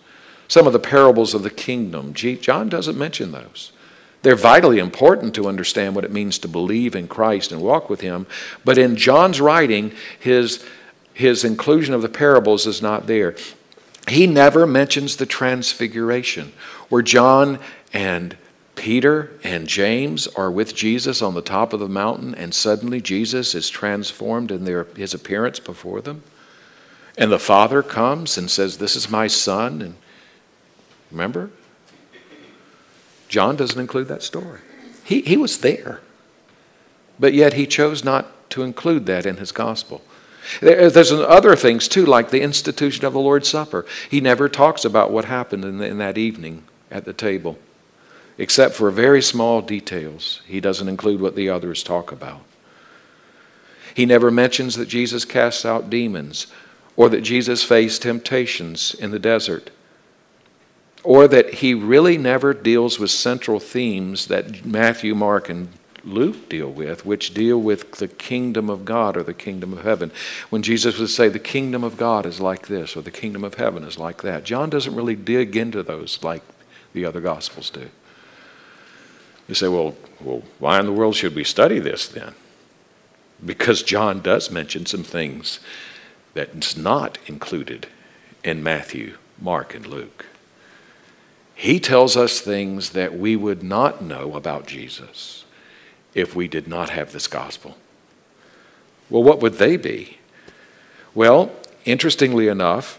Some 0.47 0.69
of 0.69 0.73
the 0.73 0.79
parables 0.79 1.35
of 1.35 1.43
the 1.43 1.51
kingdom, 1.51 2.15
John 2.15 2.69
doesn't 2.69 2.99
mention 2.99 3.33
those. 3.33 3.73
They're 4.23 4.37
vitally 4.37 4.79
important 4.79 5.35
to 5.35 5.49
understand 5.49 5.95
what 5.95 6.05
it 6.05 6.13
means 6.13 6.39
to 6.39 6.49
believe 6.49 6.95
in 6.95 7.09
Christ 7.09 7.51
and 7.51 7.61
walk 7.61 7.91
with 7.91 8.01
Him. 8.01 8.27
But 8.65 8.79
in 8.79 8.97
John's 8.97 9.41
writing, 9.41 9.93
his, 10.19 10.65
his 11.13 11.45
inclusion 11.45 11.93
of 11.93 12.03
the 12.03 12.09
parables 12.09 12.67
is 12.67 12.81
not 12.81 13.07
there. 13.09 13.35
He 14.09 14.27
never 14.27 14.67
mentions 14.67 15.17
the 15.17 15.27
transfiguration, 15.27 16.53
where 16.89 17.03
John 17.03 17.59
and 17.93 18.37
Peter 18.75 19.31
and 19.45 19.67
James 19.67 20.27
are 20.29 20.51
with 20.51 20.75
Jesus 20.75 21.21
on 21.21 21.35
the 21.35 21.43
top 21.43 21.73
of 21.73 21.81
the 21.81 21.89
mountain, 21.89 22.35
and 22.35 22.55
suddenly 22.55 23.01
Jesus 23.01 23.55
is 23.55 23.69
transformed 23.69 24.51
in 24.51 24.65
their, 24.65 24.85
his 24.97 25.15
appearance 25.15 25.61
before 25.61 26.01
them. 26.01 26.23
And 27.19 27.31
the 27.31 27.39
Father 27.39 27.83
comes 27.83 28.39
and 28.39 28.51
says, 28.51 28.79
This 28.79 28.97
is 28.97 29.11
my 29.11 29.27
Son. 29.27 29.83
And 29.83 29.95
remember? 31.11 31.51
John 33.33 33.57
doesn't 33.57 33.81
include 33.81 34.09
that 34.09 34.23
story. 34.23 34.61
He, 35.05 35.23
he 35.23 35.39
was 35.39 35.61
there, 35.61 36.03
but 37.19 37.33
yet 37.33 37.55
he 37.55 37.67
chose 37.67 38.05
not 38.05 38.51
to 38.51 38.63
include 38.63 39.07
that 39.07 39.25
in 39.25 39.39
his 39.39 39.53
gospel. 39.53 40.03
There, 40.61 40.91
there's 40.91 41.11
other 41.11 41.57
things 41.57 41.89
too, 41.89 42.05
like 42.05 42.29
the 42.29 42.43
institution 42.43 43.07
of 43.07 43.15
the 43.15 43.21
Lord's 43.21 43.49
Supper. 43.49 43.87
He 44.11 44.21
never 44.21 44.51
talks 44.51 44.85
about 44.85 45.13
what 45.13 45.25
happened 45.25 45.65
in, 45.65 45.79
the, 45.79 45.87
in 45.87 45.97
that 45.97 46.19
evening 46.19 46.65
at 46.91 47.07
the 47.07 47.15
table, 47.15 47.57
except 48.37 48.75
for 48.75 48.91
very 48.91 49.23
small 49.23 49.63
details. 49.63 50.43
He 50.47 50.61
doesn't 50.61 50.89
include 50.89 51.23
what 51.23 51.35
the 51.35 51.49
others 51.49 51.83
talk 51.83 52.13
about. 52.13 52.43
He 53.95 54.05
never 54.05 54.31
mentions 54.31 54.77
that 54.77 54.91
Jesus 54.91 55.25
casts 55.25 55.65
out 55.65 55.89
demons 55.89 56.49
or 56.97 57.09
that 57.09 57.23
Jesus 57.23 57.65
faced 57.65 58.03
temptations 58.03 58.93
in 58.93 59.11
the 59.11 59.19
desert 59.19 59.71
or 61.05 61.27
that 61.29 61.55
he 61.55 61.75
really 61.75 62.17
never 62.17 62.55
deals 62.55 62.99
with 62.99 63.11
central 63.11 63.59
themes 63.59 64.27
that 64.27 64.65
Matthew, 64.65 65.15
Mark, 65.15 65.49
and 65.49 65.69
Luke 66.05 66.49
deal 66.49 66.71
with, 66.71 67.07
which 67.07 67.35
deal 67.35 67.61
with 67.61 67.93
the 67.93 68.09
kingdom 68.09 68.69
of 68.69 68.85
God 68.85 69.17
or 69.17 69.23
the 69.23 69.35
kingdom 69.35 69.73
of 69.73 69.85
heaven. 69.85 70.11
When 70.51 70.63
Jesus 70.63 70.99
would 70.99 71.11
say, 71.11 71.29
the 71.29 71.39
kingdom 71.39 71.85
of 71.85 71.97
God 71.97 72.27
is 72.27 72.41
like 72.41 72.67
this, 72.67 72.97
or 72.97 73.03
the 73.03 73.11
kingdom 73.11 73.45
of 73.45 73.55
heaven 73.55 73.85
is 73.85 73.99
like 73.99 74.23
that, 74.23 74.45
John 74.45 74.71
doesn't 74.71 74.95
really 74.95 75.17
dig 75.17 75.57
into 75.57 75.83
those 75.83 76.23
like 76.23 76.43
the 76.93 77.05
other 77.05 77.21
gospels 77.21 77.71
do. 77.71 77.89
You 79.49 79.55
say, 79.55 79.69
well, 79.69 79.97
well, 80.21 80.43
why 80.59 80.79
in 80.81 80.87
the 80.87 80.93
world 80.93 81.17
should 81.17 81.35
we 81.35 81.45
study 81.45 81.79
this 81.79 82.09
then? 82.09 82.35
Because 83.45 83.83
John 83.83 84.21
does 84.23 84.51
mention 84.51 84.87
some 84.87 85.03
things 85.03 85.59
that's 86.35 86.77
not 86.77 87.19
included 87.27 87.89
in 88.45 88.63
Matthew, 88.63 89.17
Mark, 89.41 89.75
and 89.75 89.87
Luke. 89.87 90.27
He 91.63 91.79
tells 91.79 92.17
us 92.17 92.41
things 92.41 92.91
that 92.91 93.17
we 93.17 93.37
would 93.37 93.63
not 93.63 94.03
know 94.03 94.35
about 94.35 94.67
Jesus 94.67 95.45
if 96.13 96.35
we 96.35 96.49
did 96.49 96.67
not 96.67 96.91
have 96.91 97.13
this 97.13 97.29
gospel. 97.29 97.77
Well, 99.09 99.23
what 99.23 99.39
would 99.41 99.55
they 99.55 99.77
be? 99.77 100.19
Well, 101.15 101.53
interestingly 101.85 102.49
enough, 102.49 102.99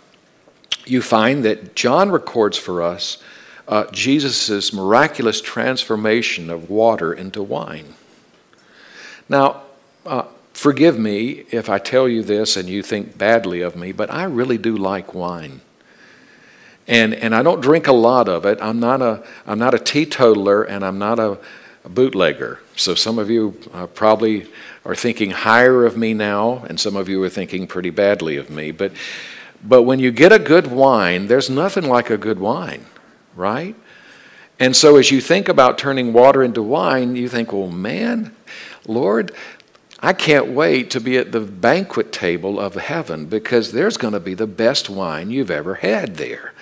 you 0.86 1.02
find 1.02 1.44
that 1.44 1.76
John 1.76 2.10
records 2.10 2.58
for 2.58 2.82
us 2.82 3.22
uh, 3.68 3.92
Jesus' 3.92 4.72
miraculous 4.72 5.42
transformation 5.42 6.50
of 6.50 6.70
water 6.70 7.12
into 7.12 7.44
wine. 7.44 7.96
Now, 9.28 9.64
uh, 10.06 10.24
forgive 10.54 10.98
me 10.98 11.44
if 11.52 11.70
I 11.70 11.80
tell 11.80 12.08
you 12.08 12.24
this 12.24 12.56
and 12.56 12.70
you 12.70 12.82
think 12.82 13.18
badly 13.18 13.60
of 13.60 13.76
me, 13.76 13.92
but 13.92 14.10
I 14.10 14.24
really 14.24 14.58
do 14.58 14.78
like 14.78 15.14
wine. 15.14 15.60
And, 16.88 17.14
and 17.14 17.34
I 17.34 17.44
don't 17.44 17.62
drink 17.62 17.88
a 17.88 17.94
lot 17.94 18.28
of 18.28 18.46
it. 18.46 18.60
I'm 18.62 18.80
not 18.80 19.02
a, 19.02 19.24
I'm 19.46 19.60
not 19.60 19.74
a 19.74 19.80
teetotaler 19.80 20.64
and 20.64 20.84
I'm 20.84 21.00
not 21.00 21.20
a, 21.20 21.40
a 21.86 21.90
bootlegger. 21.90 22.60
So 22.76 22.96
some 22.96 23.20
of 23.20 23.30
you 23.30 23.60
uh, 23.74 23.88
probably 23.88 24.48
are 24.86 24.96
thinking 24.96 25.32
higher 25.32 25.86
of 25.86 25.96
me 25.96 26.14
now, 26.14 26.66
and 26.68 26.80
some 26.80 26.96
of 26.96 27.08
you 27.08 27.24
are 27.24 27.30
thinking 27.30 27.68
pretty 27.68 27.90
badly 27.90 28.36
of 28.36 28.50
me. 28.50 28.72
But, 28.72 28.92
but 29.64 29.84
when 29.84 30.00
you 30.00 30.12
get 30.12 30.34
a 30.34 30.40
good 30.40 30.68
wine, 30.68 31.28
there's 31.28 31.50
nothing 31.50 31.86
like 31.86 32.10
a 32.10 32.18
good 32.18 32.40
wine, 32.40 32.86
right? 33.36 33.76
And 34.60 34.76
so 34.76 34.98
as 34.98 35.10
you 35.10 35.22
think 35.22 35.48
about 35.48 35.78
turning 35.78 36.14
water 36.14 36.44
into 36.44 36.62
wine, 36.62 37.16
you 37.16 37.30
think, 37.30 37.54
well, 37.54 37.70
man, 37.70 38.36
Lord, 38.86 39.34
I 40.00 40.12
can't 40.12 40.48
wait 40.48 40.90
to 40.92 41.00
be 41.00 41.18
at 41.18 41.32
the 41.32 41.40
banquet 41.40 42.12
table 42.12 42.60
of 42.60 42.76
heaven 42.76 43.26
because 43.26 43.72
there's 43.72 43.96
going 43.96 44.14
to 44.14 44.20
be 44.20 44.34
the 44.34 44.48
best 44.48 44.90
wine 44.90 45.32
you've 45.32 45.52
ever 45.52 45.76
had 45.76 46.18
there. 46.18 46.53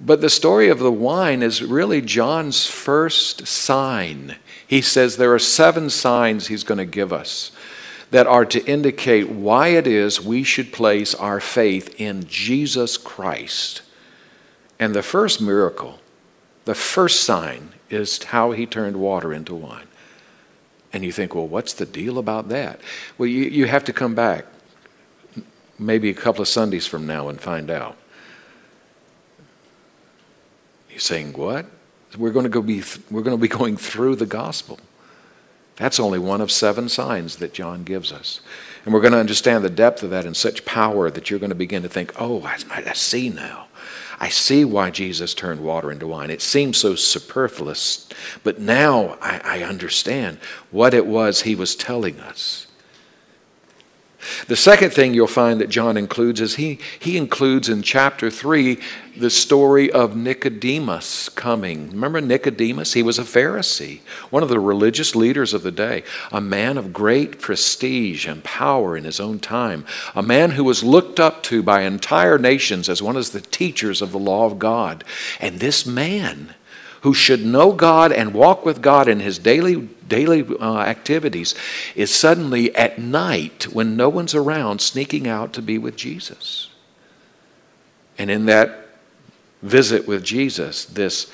But 0.00 0.20
the 0.20 0.30
story 0.30 0.68
of 0.68 0.78
the 0.78 0.92
wine 0.92 1.42
is 1.42 1.62
really 1.62 2.00
John's 2.00 2.66
first 2.66 3.46
sign. 3.46 4.36
He 4.66 4.80
says 4.80 5.16
there 5.16 5.34
are 5.34 5.38
seven 5.38 5.90
signs 5.90 6.46
he's 6.46 6.64
going 6.64 6.78
to 6.78 6.84
give 6.84 7.12
us 7.12 7.52
that 8.10 8.26
are 8.26 8.46
to 8.46 8.64
indicate 8.64 9.28
why 9.28 9.68
it 9.68 9.86
is 9.86 10.20
we 10.20 10.42
should 10.42 10.72
place 10.72 11.14
our 11.14 11.40
faith 11.40 12.00
in 12.00 12.24
Jesus 12.24 12.96
Christ. 12.96 13.82
And 14.78 14.94
the 14.94 15.02
first 15.02 15.40
miracle, 15.40 15.98
the 16.64 16.74
first 16.74 17.22
sign, 17.24 17.74
is 17.90 18.22
how 18.22 18.52
he 18.52 18.66
turned 18.66 18.96
water 18.96 19.32
into 19.32 19.54
wine. 19.54 19.88
And 20.92 21.04
you 21.04 21.12
think, 21.12 21.34
well, 21.34 21.46
what's 21.46 21.74
the 21.74 21.84
deal 21.84 22.18
about 22.18 22.48
that? 22.48 22.80
Well, 23.18 23.26
you, 23.26 23.44
you 23.44 23.66
have 23.66 23.84
to 23.84 23.92
come 23.92 24.14
back 24.14 24.46
maybe 25.78 26.10
a 26.10 26.14
couple 26.14 26.42
of 26.42 26.48
Sundays 26.48 26.86
from 26.86 27.06
now 27.06 27.28
and 27.28 27.40
find 27.40 27.70
out. 27.70 27.96
You're 30.98 31.02
saying, 31.02 31.34
what? 31.34 31.64
We're 32.16 32.32
going 32.32 32.42
to 32.42 32.50
go 32.50 32.60
be, 32.60 32.82
we're 33.08 33.22
going 33.22 33.36
to 33.36 33.40
be 33.40 33.46
going 33.46 33.76
through 33.76 34.16
the 34.16 34.26
gospel. 34.26 34.80
That's 35.76 36.00
only 36.00 36.18
one 36.18 36.40
of 36.40 36.50
seven 36.50 36.88
signs 36.88 37.36
that 37.36 37.54
John 37.54 37.84
gives 37.84 38.10
us. 38.10 38.40
And 38.84 38.92
we're 38.92 39.00
going 39.00 39.12
to 39.12 39.20
understand 39.20 39.62
the 39.62 39.70
depth 39.70 40.02
of 40.02 40.10
that 40.10 40.24
in 40.24 40.34
such 40.34 40.64
power 40.64 41.08
that 41.08 41.30
you're 41.30 41.38
going 41.38 41.50
to 41.50 41.54
begin 41.54 41.84
to 41.84 41.88
think, 41.88 42.12
oh, 42.20 42.42
I, 42.42 42.58
I 42.72 42.94
see 42.94 43.28
now. 43.28 43.68
I 44.18 44.28
see 44.28 44.64
why 44.64 44.90
Jesus 44.90 45.34
turned 45.34 45.60
water 45.60 45.92
into 45.92 46.08
wine. 46.08 46.30
It 46.30 46.42
seems 46.42 46.78
so 46.78 46.96
superfluous, 46.96 48.08
but 48.42 48.58
now 48.58 49.18
I, 49.22 49.40
I 49.44 49.62
understand 49.62 50.38
what 50.72 50.94
it 50.94 51.06
was 51.06 51.42
he 51.42 51.54
was 51.54 51.76
telling 51.76 52.18
us. 52.18 52.66
The 54.48 54.56
second 54.56 54.90
thing 54.90 55.14
you'll 55.14 55.28
find 55.28 55.60
that 55.60 55.68
John 55.68 55.96
includes 55.96 56.40
is 56.40 56.56
he, 56.56 56.80
he 56.98 57.16
includes 57.16 57.68
in 57.68 57.82
chapter 57.82 58.30
3 58.30 58.78
the 59.16 59.30
story 59.30 59.90
of 59.92 60.16
Nicodemus 60.16 61.28
coming. 61.28 61.90
Remember 61.90 62.20
Nicodemus? 62.20 62.94
He 62.94 63.02
was 63.02 63.18
a 63.18 63.22
Pharisee, 63.22 64.00
one 64.30 64.42
of 64.42 64.48
the 64.48 64.58
religious 64.58 65.14
leaders 65.14 65.54
of 65.54 65.62
the 65.62 65.70
day, 65.70 66.02
a 66.32 66.40
man 66.40 66.78
of 66.78 66.92
great 66.92 67.40
prestige 67.40 68.26
and 68.26 68.42
power 68.42 68.96
in 68.96 69.04
his 69.04 69.20
own 69.20 69.38
time, 69.38 69.84
a 70.16 70.22
man 70.22 70.52
who 70.52 70.64
was 70.64 70.82
looked 70.82 71.20
up 71.20 71.42
to 71.44 71.62
by 71.62 71.82
entire 71.82 72.38
nations 72.38 72.88
as 72.88 73.02
one 73.02 73.16
of 73.16 73.30
the 73.30 73.40
teachers 73.40 74.02
of 74.02 74.10
the 74.10 74.18
law 74.18 74.46
of 74.46 74.58
God. 74.58 75.04
And 75.40 75.60
this 75.60 75.86
man, 75.86 76.54
who 77.02 77.14
should 77.14 77.44
know 77.44 77.72
God 77.72 78.12
and 78.12 78.34
walk 78.34 78.64
with 78.64 78.82
God 78.82 79.06
in 79.08 79.20
his 79.20 79.38
daily, 79.38 79.88
daily 80.08 80.44
uh, 80.60 80.78
activities, 80.78 81.54
is 81.94 82.14
suddenly 82.14 82.74
at 82.74 82.98
night, 82.98 83.68
when 83.72 83.96
no 83.96 84.08
one's 84.08 84.34
around, 84.34 84.80
sneaking 84.80 85.28
out 85.28 85.52
to 85.52 85.62
be 85.62 85.78
with 85.78 85.96
Jesus. 85.96 86.70
And 88.16 88.30
in 88.30 88.46
that 88.46 88.88
visit 89.62 90.06
with 90.06 90.24
Jesus, 90.24 90.84
this 90.84 91.30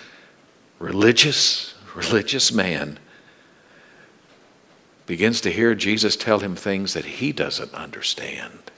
religious, 0.78 1.74
religious 1.94 2.52
man 2.52 2.98
begins 5.06 5.40
to 5.42 5.50
hear 5.50 5.74
Jesus 5.74 6.16
tell 6.16 6.40
him 6.40 6.56
things 6.56 6.94
that 6.94 7.04
he 7.04 7.32
doesn't 7.32 7.72
understand. 7.74 8.70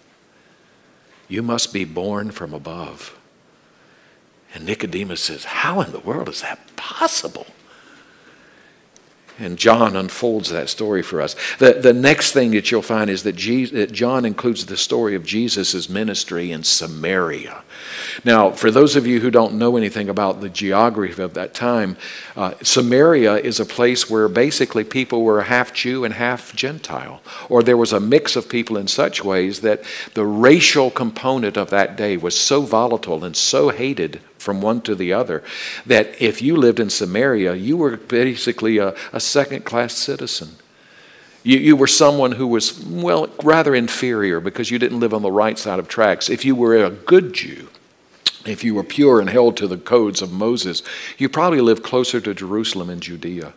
You 1.29 1.43
must 1.43 1.73
be 1.73 1.85
born 1.85 2.31
from 2.31 2.53
above. 2.55 3.19
And 4.55 4.65
Nicodemus 4.65 5.23
says, 5.23 5.45
How 5.45 5.81
in 5.81 5.93
the 5.93 6.01
world 6.01 6.29
is 6.29 6.43
that 6.43 6.77
possible? 6.77 7.47
And 9.39 9.59
John 9.59 9.97
unfolds 9.97 10.49
that 10.51 10.71
story 10.71 11.03
for 11.03 11.21
us. 11.21 11.37
The, 11.59 11.75
the 11.75 11.93
next 11.93 12.33
thing 12.33 12.53
that 12.53 12.71
you'll 12.71 12.81
find 12.81 13.11
is 13.11 13.23
that, 13.25 13.37
Jesus, 13.37 13.75
that 13.75 13.93
John 13.93 14.25
includes 14.25 14.65
the 14.65 14.79
story 14.79 15.15
of 15.15 15.27
Jesus' 15.27 15.91
ministry 15.91 16.53
in 16.53 16.63
Samaria. 16.63 17.63
Now, 18.25 18.51
for 18.51 18.71
those 18.71 18.97
of 18.97 19.07
you 19.07 19.21
who 19.21 19.31
don't 19.31 19.59
know 19.59 19.77
anything 19.77 20.09
about 20.09 20.41
the 20.41 20.49
geography 20.49 21.23
of 21.23 21.35
that 21.35 21.53
time, 21.53 21.99
uh, 22.35 22.55
Samaria 22.63 23.37
is 23.37 23.61
a 23.61 23.67
place 23.67 24.09
where 24.09 24.29
basically 24.29 24.85
people 24.85 25.23
were 25.23 25.43
half 25.43 25.75
Jew 25.75 26.05
and 26.05 26.15
half 26.15 26.55
Gentile, 26.55 27.21
or 27.51 27.63
there 27.63 27.77
was 27.77 27.93
a 27.93 28.01
mix 28.01 28.37
of 28.37 28.49
people 28.49 28.79
in 28.79 28.89
such 28.89 29.23
ways 29.23 29.61
that 29.61 29.83
the 30.15 30.25
racial 30.25 30.91
component 30.91 31.59
of 31.59 31.69
that 31.71 31.97
day 31.97 32.17
was 32.17 32.39
so 32.39 32.63
volatile 32.63 33.23
and 33.23 33.37
so 33.37 33.69
hated 33.69 34.21
from 34.47 34.63
one 34.63 34.81
to 34.81 34.95
the 34.95 35.13
other. 35.13 35.43
That 35.85 36.23
if 36.23 36.41
you 36.41 36.57
lived 36.57 36.81
in 36.81 36.89
Samaria, 36.89 37.55
you 37.57 37.77
were 37.77 37.99
basically 37.99 38.79
a, 38.79 38.95
a 39.13 39.21
second 39.21 39.67
class 39.67 39.93
citizen. 39.93 40.57
You, 41.43 41.59
you 41.59 41.77
were 41.77 41.87
someone 41.87 42.33
who 42.33 42.47
was, 42.47 42.83
well, 42.83 43.29
rather 43.43 43.75
inferior 43.75 44.41
because 44.41 44.71
you 44.71 44.79
didn't 44.79 45.01
live 45.01 45.13
on 45.13 45.23
the 45.23 45.31
right 45.31 45.59
side 45.59 45.79
of 45.79 45.89
tracks. 45.89 46.31
If 46.31 46.45
you 46.45 46.55
were 46.55 46.77
a 46.77 46.91
good 46.91 47.35
Jew, 47.35 47.69
if 48.47 48.65
you 48.65 48.75
were 48.75 48.85
pure 48.85 49.21
and 49.21 49.29
held 49.29 49.57
to 49.59 49.67
the 49.67 49.77
codes 49.77 50.23
of 50.23 50.33
Moses, 50.33 50.83
you 51.19 51.29
probably 51.29 51.61
lived 51.61 51.83
closer 51.83 52.21
to 52.21 52.33
Jerusalem 52.33 52.89
and 52.89 53.03
Judea. 53.03 53.53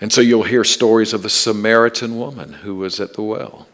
And 0.00 0.12
so 0.12 0.20
you'll 0.20 0.42
hear 0.42 0.62
stories 0.62 1.14
of 1.14 1.22
the 1.22 1.30
Samaritan 1.30 2.18
woman 2.18 2.52
who 2.52 2.74
was 2.76 3.00
at 3.00 3.14
the 3.14 3.22
well. 3.22 3.66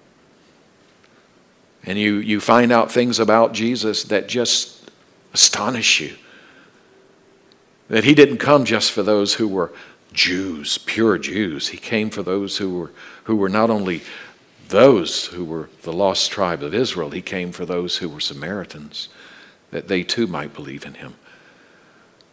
And 1.85 1.99
you, 1.99 2.17
you 2.17 2.41
find 2.41 2.71
out 2.71 2.93
things 2.93 3.19
about 3.19 3.53
Jesus 3.53 4.05
that 4.05 4.29
just 4.29 4.82
astonish 5.33 6.01
you. 6.01 6.17
That 7.89 8.05
he 8.05 8.15
didn't 8.15 8.39
come 8.39 8.65
just 8.65 8.93
for 8.93 9.03
those 9.03 9.35
who 9.35 9.49
were 9.49 9.73
Jews, 10.13 10.79
pure 10.79 11.19
Jews. 11.19 11.69
He 11.69 11.79
came 11.79 12.11
for 12.11 12.23
those 12.23 12.59
who 12.59 12.79
were, 12.79 12.93
who 13.25 13.37
were 13.37 13.49
not 13.49 13.71
only 13.71 14.03
those 14.69 15.27
who 15.27 15.45
were 15.45 15.69
the 15.83 15.93
lost 15.93 16.31
tribe 16.31 16.63
of 16.63 16.75
Israel, 16.75 17.11
he 17.11 17.23
came 17.23 17.53
for 17.53 17.67
those 17.67 17.99
who 17.99 18.09
were 18.09 18.21
Samaritans, 18.21 19.09
that 19.71 19.89
they 19.89 20.03
too 20.03 20.27
might 20.27 20.55
believe 20.55 20.87
in 20.87 20.95
him. 20.95 21.15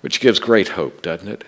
Which 0.02 0.22
gives 0.22 0.40
great 0.40 0.70
hope, 0.70 1.02
doesn't 1.02 1.28
it? 1.28 1.44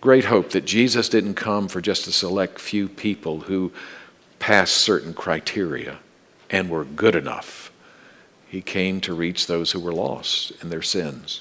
Great 0.00 0.26
hope 0.26 0.50
that 0.50 0.64
Jesus 0.64 1.08
didn't 1.08 1.34
come 1.34 1.68
for 1.68 1.80
just 1.80 2.06
a 2.06 2.12
select 2.12 2.60
few 2.60 2.88
people 2.88 3.40
who 3.40 3.72
passed 4.38 4.76
certain 4.76 5.14
criteria 5.14 5.98
and 6.50 6.68
were 6.68 6.84
good 6.84 7.14
enough 7.14 7.71
he 8.52 8.60
came 8.60 9.00
to 9.00 9.14
reach 9.14 9.46
those 9.46 9.72
who 9.72 9.80
were 9.80 9.94
lost 9.94 10.52
in 10.62 10.68
their 10.68 10.82
sins. 10.82 11.40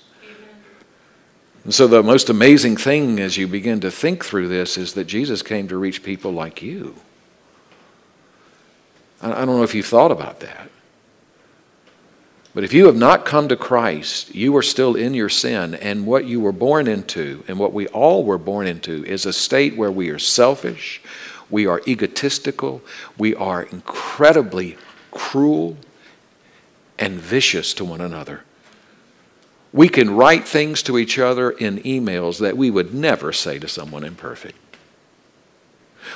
And 1.65 1.74
so, 1.74 1.86
the 1.86 2.02
most 2.02 2.30
amazing 2.30 2.78
thing 2.78 3.19
as 3.19 3.36
you 3.38 3.50
begin 3.50 3.82
to 3.82 3.91
think 3.91 4.24
through 4.24 4.47
this 4.47 4.78
is 4.78 4.93
that 4.93 5.08
Jesus 5.08 5.41
came 5.43 5.67
to 5.67 5.76
reach 5.76 6.04
people 6.04 6.32
like 6.32 6.62
you. 6.62 6.95
I 9.21 9.43
don't 9.43 9.58
know 9.58 9.63
if 9.63 9.76
you've 9.76 9.86
thought 9.86 10.10
about 10.13 10.39
that. 10.39 10.69
But 12.54 12.63
if 12.63 12.71
you 12.71 12.86
have 12.86 12.95
not 12.95 13.26
come 13.26 13.50
to 13.50 13.58
Christ, 13.58 14.34
you 14.34 14.56
are 14.56 14.63
still 14.63 14.95
in 14.95 15.13
your 15.13 15.28
sin, 15.28 15.76
and 15.76 16.06
what 16.08 16.24
you 16.24 16.39
were 16.39 16.54
born 16.54 16.88
into, 16.88 17.43
and 17.50 17.60
what 17.60 17.74
we 17.74 17.88
all 17.88 18.24
were 18.24 18.38
born 18.38 18.67
into, 18.67 19.04
is 19.04 19.26
a 19.26 19.34
state 19.34 19.76
where 19.76 19.91
we 19.91 20.10
are 20.12 20.19
selfish, 20.19 21.02
we 21.50 21.67
are 21.67 21.82
egotistical, 21.86 22.82
we 23.17 23.36
are 23.36 23.63
incredibly 23.63 24.78
cruel, 25.12 25.76
and 27.01 27.19
vicious 27.19 27.73
to 27.73 27.83
one 27.83 27.99
another. 27.99 28.43
We 29.73 29.89
can 29.89 30.15
write 30.15 30.47
things 30.47 30.83
to 30.83 30.97
each 30.97 31.17
other 31.17 31.49
in 31.49 31.79
emails 31.79 32.39
that 32.39 32.55
we 32.55 32.69
would 32.69 32.93
never 32.93 33.33
say 33.33 33.57
to 33.59 33.67
someone 33.67 34.03
imperfect. 34.03 34.57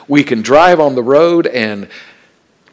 We 0.07 0.23
can 0.23 0.41
drive 0.41 0.79
on 0.79 0.95
the 0.95 1.03
road 1.03 1.47
and 1.47 1.89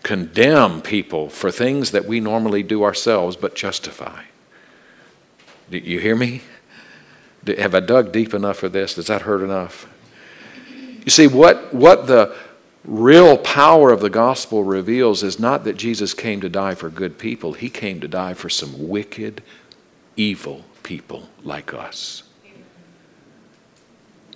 condemn 0.03 0.83
people 0.83 1.29
for 1.31 1.51
things 1.51 1.93
that 1.93 2.05
we 2.05 2.21
normally 2.21 2.63
do 2.63 2.83
ourselves 2.83 3.37
but 3.37 3.55
justify. 3.55 4.25
Do 5.71 5.79
you 5.79 6.01
hear 6.01 6.17
me? 6.17 6.43
Have 7.47 7.75
I 7.75 7.81
dug 7.81 8.13
deep 8.13 8.35
enough 8.35 8.59
for 8.59 8.69
this? 8.69 8.95
Does 8.95 9.07
that 9.07 9.23
hurt 9.23 9.43
enough? 9.43 9.89
You 11.05 11.11
see, 11.11 11.27
what, 11.27 11.73
what 11.73 12.07
the 12.07 12.37
real 12.85 13.39
power 13.39 13.91
of 13.91 14.01
the 14.01 14.11
gospel 14.11 14.65
reveals 14.65 15.23
is 15.23 15.39
not 15.39 15.65
that 15.65 15.77
Jesus 15.77 16.15
came 16.15 16.41
to 16.41 16.49
die 16.49 16.75
for 16.75 16.91
good 16.91 17.19
people, 17.19 17.53
he 17.53 17.71
came 17.71 18.01
to 18.01 18.09
die 18.09 18.35
for 18.35 18.49
some 18.49 18.89
wicked, 18.89 19.43
evil 20.17 20.65
people 20.83 21.29
like 21.43 21.73
us. 21.73 22.25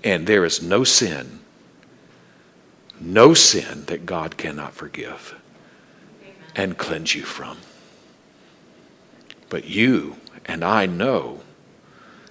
And 0.04 0.26
there 0.26 0.44
is 0.44 0.62
no 0.62 0.84
sin, 0.84 1.40
no 3.00 3.34
sin 3.34 3.84
that 3.86 4.06
God 4.06 4.36
cannot 4.36 4.74
forgive 4.74 5.34
and 6.54 6.78
cleanse 6.78 7.14
you 7.14 7.24
from. 7.24 7.58
But 9.48 9.64
you 9.64 10.16
and 10.44 10.64
I 10.64 10.86
know 10.86 11.40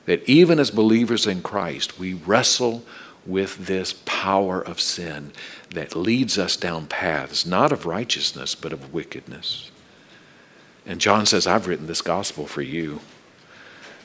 that 0.06 0.28
even 0.28 0.60
as 0.60 0.71
believers 0.71 1.28
in 1.28 1.41
Christ, 1.41 1.99
we 1.99 2.13
wrestle 2.13 2.84
with 3.25 3.65
this 3.65 3.93
power 4.06 4.62
of 4.62 4.80
sin 4.80 5.32
that 5.76 5.96
leads 5.96 6.38
us 6.38 6.58
down 6.58 6.88
paths, 6.88 7.46
not 7.46 7.72
of 7.72 7.86
righteousness, 7.86 8.56
but 8.56 8.74
of 8.74 8.94
wickedness. 8.94 9.72
And 10.86 11.00
John 11.00 11.26
says, 11.26 11.48
I've 11.48 11.68
written 11.68 11.88
this 11.88 12.02
gospel 12.02 12.46
for 12.46 12.62
you 12.62 13.00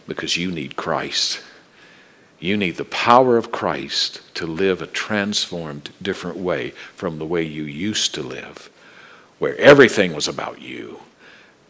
because 0.06 0.36
you 0.36 0.50
need 0.50 0.76
Christ. 0.76 1.40
You 2.38 2.56
need 2.56 2.76
the 2.76 2.84
power 2.86 3.36
of 3.36 3.52
Christ 3.52 4.22
to 4.34 4.46
live 4.46 4.80
a 4.80 4.86
transformed, 4.86 5.90
different 6.00 6.38
way 6.38 6.70
from 6.94 7.18
the 7.18 7.26
way 7.26 7.42
you 7.42 7.64
used 7.64 8.14
to 8.14 8.22
live, 8.22 8.70
where 9.38 9.56
everything 9.58 10.14
was 10.14 10.26
about 10.26 10.62
you, 10.62 11.00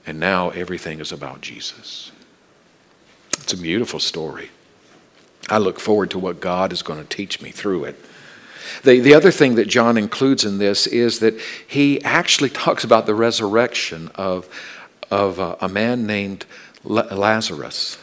and 0.06 0.20
now 0.20 0.50
everything 0.50 1.00
is 1.00 1.10
about 1.10 1.40
Jesus. 1.40 2.12
It's 3.32 3.52
a 3.52 3.56
beautiful 3.56 3.98
story. 3.98 4.50
I 5.48 5.58
look 5.58 5.80
forward 5.80 6.10
to 6.12 6.18
what 6.18 6.40
God 6.40 6.72
is 6.72 6.82
going 6.82 7.00
to 7.00 7.16
teach 7.16 7.42
me 7.42 7.50
through 7.50 7.84
it. 7.84 8.04
The, 8.82 9.00
the 9.00 9.14
other 9.14 9.30
thing 9.30 9.54
that 9.56 9.68
John 9.68 9.96
includes 9.96 10.44
in 10.44 10.58
this 10.58 10.86
is 10.86 11.20
that 11.20 11.38
he 11.66 12.02
actually 12.02 12.50
talks 12.50 12.84
about 12.84 13.06
the 13.06 13.14
resurrection 13.14 14.10
of, 14.14 14.48
of 15.10 15.38
a, 15.38 15.56
a 15.60 15.68
man 15.68 16.06
named 16.06 16.46
Lazarus. 16.84 17.98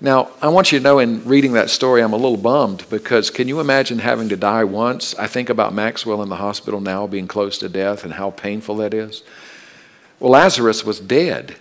Now, 0.00 0.30
I 0.40 0.48
want 0.48 0.70
you 0.70 0.78
to 0.78 0.82
know 0.82 1.00
in 1.00 1.24
reading 1.24 1.54
that 1.54 1.70
story, 1.70 2.02
I'm 2.02 2.12
a 2.12 2.16
little 2.16 2.36
bummed 2.36 2.88
because 2.88 3.30
can 3.30 3.48
you 3.48 3.58
imagine 3.58 3.98
having 3.98 4.28
to 4.28 4.36
die 4.36 4.62
once? 4.62 5.14
I 5.16 5.26
think 5.26 5.50
about 5.50 5.74
Maxwell 5.74 6.22
in 6.22 6.28
the 6.28 6.36
hospital 6.36 6.80
now 6.80 7.08
being 7.08 7.26
close 7.26 7.58
to 7.58 7.68
death 7.68 8.04
and 8.04 8.14
how 8.14 8.30
painful 8.30 8.76
that 8.76 8.94
is. 8.94 9.24
Well, 10.20 10.30
Lazarus 10.32 10.84
was 10.84 11.00
dead 11.00 11.56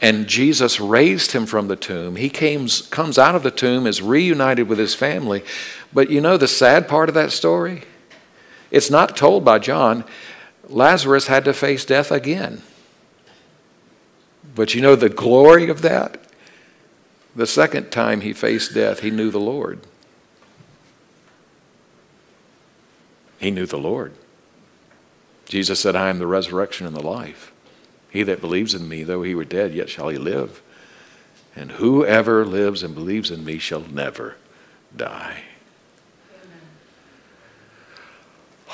and 0.00 0.26
Jesus 0.26 0.80
raised 0.80 1.32
him 1.32 1.46
from 1.46 1.68
the 1.68 1.76
tomb. 1.76 2.16
He 2.16 2.28
came, 2.28 2.68
comes 2.90 3.18
out 3.18 3.34
of 3.34 3.42
the 3.42 3.50
tomb, 3.50 3.86
is 3.86 4.02
reunited 4.02 4.68
with 4.68 4.78
his 4.78 4.94
family. 4.94 5.44
But 5.92 6.10
you 6.10 6.20
know 6.20 6.36
the 6.36 6.48
sad 6.48 6.88
part 6.88 7.08
of 7.08 7.14
that 7.14 7.32
story? 7.32 7.84
It's 8.70 8.90
not 8.90 9.16
told 9.16 9.44
by 9.44 9.60
John. 9.60 10.04
Lazarus 10.68 11.28
had 11.28 11.44
to 11.44 11.52
face 11.52 11.84
death 11.84 12.10
again. 12.10 12.62
But 14.54 14.74
you 14.74 14.80
know 14.80 14.96
the 14.96 15.08
glory 15.08 15.68
of 15.68 15.82
that? 15.82 16.20
The 17.36 17.46
second 17.46 17.90
time 17.90 18.20
he 18.20 18.32
faced 18.32 18.74
death, 18.74 19.00
he 19.00 19.10
knew 19.10 19.30
the 19.30 19.40
Lord. 19.40 19.80
He 23.38 23.50
knew 23.50 23.66
the 23.66 23.78
Lord. 23.78 24.12
Jesus 25.46 25.80
said, 25.80 25.96
I 25.96 26.08
am 26.08 26.18
the 26.18 26.26
resurrection 26.26 26.86
and 26.86 26.96
the 26.96 27.02
life. 27.02 27.52
He 28.14 28.22
that 28.22 28.40
believes 28.40 28.72
in 28.74 28.88
me, 28.88 29.02
though 29.02 29.24
he 29.24 29.34
were 29.34 29.44
dead, 29.44 29.74
yet 29.74 29.90
shall 29.90 30.08
he 30.08 30.16
live. 30.16 30.62
And 31.56 31.72
whoever 31.72 32.46
lives 32.46 32.84
and 32.84 32.94
believes 32.94 33.28
in 33.32 33.44
me 33.44 33.58
shall 33.58 33.80
never 33.80 34.36
die. 34.96 35.42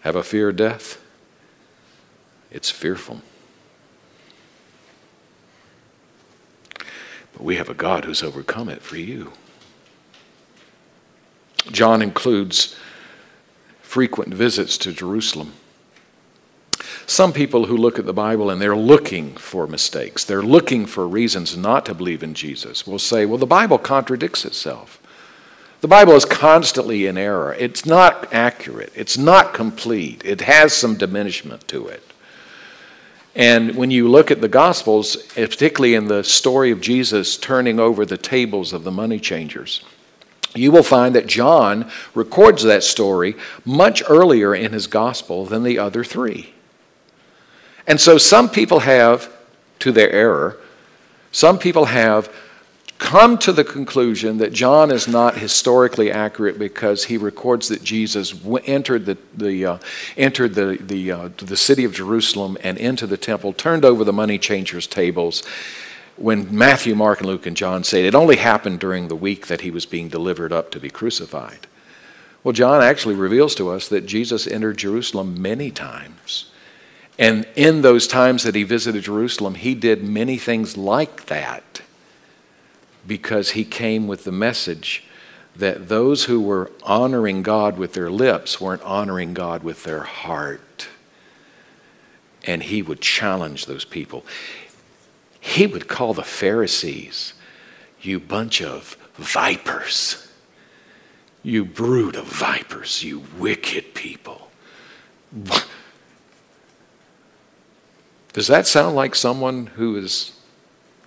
Have 0.00 0.16
a 0.16 0.22
fear 0.22 0.48
of 0.48 0.56
death? 0.56 0.98
It's 2.50 2.70
fearful. 2.70 3.20
But 7.34 7.42
we 7.42 7.56
have 7.56 7.68
a 7.68 7.74
God 7.74 8.06
who's 8.06 8.22
overcome 8.22 8.70
it 8.70 8.80
for 8.80 8.96
you. 8.96 9.32
John 11.70 12.00
includes 12.00 12.74
frequent 13.82 14.32
visits 14.32 14.78
to 14.78 14.90
Jerusalem. 14.90 15.52
Some 17.06 17.32
people 17.32 17.66
who 17.66 17.76
look 17.76 17.98
at 17.98 18.06
the 18.06 18.12
Bible 18.12 18.50
and 18.50 18.60
they're 18.60 18.76
looking 18.76 19.36
for 19.36 19.66
mistakes, 19.66 20.24
they're 20.24 20.42
looking 20.42 20.86
for 20.86 21.06
reasons 21.06 21.56
not 21.56 21.86
to 21.86 21.94
believe 21.94 22.22
in 22.22 22.34
Jesus, 22.34 22.86
will 22.86 22.98
say, 22.98 23.26
well, 23.26 23.38
the 23.38 23.46
Bible 23.46 23.78
contradicts 23.78 24.44
itself. 24.44 25.00
The 25.80 25.88
Bible 25.88 26.14
is 26.14 26.24
constantly 26.24 27.06
in 27.06 27.18
error. 27.18 27.54
It's 27.58 27.84
not 27.84 28.32
accurate. 28.32 28.90
It's 28.94 29.18
not 29.18 29.52
complete. 29.52 30.22
It 30.24 30.40
has 30.40 30.72
some 30.72 30.96
diminishment 30.96 31.68
to 31.68 31.88
it. 31.88 32.02
And 33.34 33.74
when 33.74 33.90
you 33.90 34.08
look 34.08 34.30
at 34.30 34.40
the 34.40 34.48
Gospels, 34.48 35.16
particularly 35.34 35.94
in 35.94 36.06
the 36.06 36.24
story 36.24 36.70
of 36.70 36.80
Jesus 36.80 37.36
turning 37.36 37.78
over 37.78 38.06
the 38.06 38.16
tables 38.16 38.72
of 38.72 38.84
the 38.84 38.92
money 38.92 39.20
changers, 39.20 39.84
you 40.54 40.72
will 40.72 40.84
find 40.84 41.14
that 41.16 41.26
John 41.26 41.90
records 42.14 42.62
that 42.62 42.84
story 42.84 43.34
much 43.64 44.02
earlier 44.08 44.54
in 44.54 44.72
his 44.72 44.86
Gospel 44.86 45.44
than 45.44 45.64
the 45.64 45.78
other 45.78 46.02
three. 46.04 46.53
And 47.86 48.00
so 48.00 48.18
some 48.18 48.48
people 48.48 48.80
have, 48.80 49.30
to 49.80 49.92
their 49.92 50.10
error, 50.10 50.58
some 51.32 51.58
people 51.58 51.86
have 51.86 52.32
come 52.98 53.36
to 53.36 53.52
the 53.52 53.64
conclusion 53.64 54.38
that 54.38 54.52
John 54.52 54.90
is 54.90 55.06
not 55.06 55.36
historically 55.36 56.10
accurate 56.10 56.58
because 56.58 57.04
he 57.04 57.16
records 57.18 57.68
that 57.68 57.82
Jesus 57.82 58.34
entered 58.64 59.04
the, 59.04 59.18
the, 59.36 59.66
uh, 59.66 59.78
entered 60.16 60.54
the, 60.54 60.78
the, 60.80 61.12
uh, 61.12 61.28
the 61.36 61.56
city 61.56 61.84
of 61.84 61.92
Jerusalem 61.92 62.56
and 62.62 62.78
into 62.78 63.06
the 63.06 63.16
temple, 63.16 63.52
turned 63.52 63.84
over 63.84 64.04
the 64.04 64.12
money 64.12 64.38
changers' 64.38 64.86
tables. 64.86 65.42
When 66.16 66.56
Matthew, 66.56 66.94
Mark, 66.94 67.18
and 67.18 67.28
Luke 67.28 67.46
and 67.46 67.56
John 67.56 67.82
say 67.82 68.06
it 68.06 68.14
only 68.14 68.36
happened 68.36 68.78
during 68.78 69.08
the 69.08 69.16
week 69.16 69.48
that 69.48 69.62
he 69.62 69.70
was 69.70 69.84
being 69.84 70.08
delivered 70.08 70.52
up 70.52 70.70
to 70.70 70.80
be 70.80 70.88
crucified. 70.88 71.66
Well, 72.44 72.52
John 72.52 72.80
actually 72.80 73.16
reveals 73.16 73.54
to 73.56 73.70
us 73.70 73.88
that 73.88 74.06
Jesus 74.06 74.46
entered 74.46 74.78
Jerusalem 74.78 75.42
many 75.42 75.70
times 75.70 76.50
and 77.18 77.46
in 77.54 77.82
those 77.82 78.06
times 78.06 78.42
that 78.42 78.54
he 78.54 78.64
visited 78.64 79.04
Jerusalem, 79.04 79.54
he 79.54 79.74
did 79.74 80.02
many 80.02 80.36
things 80.36 80.76
like 80.76 81.26
that 81.26 81.82
because 83.06 83.50
he 83.50 83.64
came 83.64 84.06
with 84.06 84.24
the 84.24 84.32
message 84.32 85.04
that 85.54 85.88
those 85.88 86.24
who 86.24 86.40
were 86.40 86.72
honoring 86.82 87.42
God 87.42 87.78
with 87.78 87.92
their 87.92 88.10
lips 88.10 88.60
weren't 88.60 88.82
honoring 88.82 89.34
God 89.34 89.62
with 89.62 89.84
their 89.84 90.02
heart. 90.02 90.88
And 92.44 92.64
he 92.64 92.82
would 92.82 93.00
challenge 93.00 93.66
those 93.66 93.84
people. 93.84 94.26
He 95.40 95.66
would 95.66 95.86
call 95.86 96.14
the 96.14 96.24
Pharisees, 96.24 97.34
you 98.00 98.18
bunch 98.18 98.60
of 98.60 98.96
vipers, 99.16 100.28
you 101.42 101.64
brood 101.64 102.16
of 102.16 102.26
vipers, 102.26 103.04
you 103.04 103.22
wicked 103.38 103.94
people. 103.94 104.50
Does 108.34 108.48
that 108.48 108.66
sound 108.66 108.96
like 108.96 109.14
someone 109.14 109.66
who 109.66 109.96
is 109.96 110.32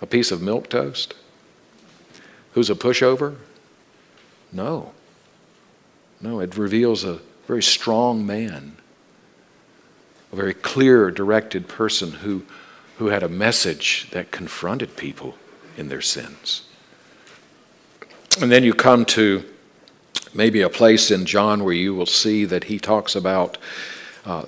a 0.02 0.08
piece 0.08 0.32
of 0.32 0.42
milk 0.42 0.70
toast? 0.70 1.14
Who's 2.54 2.70
a 2.70 2.76
pushover? 2.76 3.36
No. 4.52 4.94
No, 6.22 6.40
it 6.40 6.58
reveals 6.58 7.04
a 7.04 7.20
very 7.46 7.62
strong 7.62 8.26
man, 8.26 8.78
a 10.32 10.36
very 10.38 10.54
clear, 10.54 11.12
directed 11.12 11.68
person 11.68 12.14
who, 12.14 12.44
who 12.98 13.08
had 13.08 13.24
a 13.24 13.30
message 13.30 14.08
that 14.12 14.32
confronted 14.32 14.96
people 14.96 15.36
in 15.76 15.90
their 15.90 16.02
sins. 16.02 16.64
And 18.42 18.50
then 18.50 18.64
you 18.64 18.74
come 18.74 19.04
to 19.06 19.44
maybe 20.34 20.62
a 20.62 20.70
place 20.70 21.12
in 21.12 21.26
John 21.26 21.66
where 21.66 21.74
you 21.74 21.94
will 21.94 22.06
see 22.06 22.46
that 22.46 22.66
he 22.66 22.80
talks 22.80 23.16
about 23.16 23.58
uh, 24.26 24.46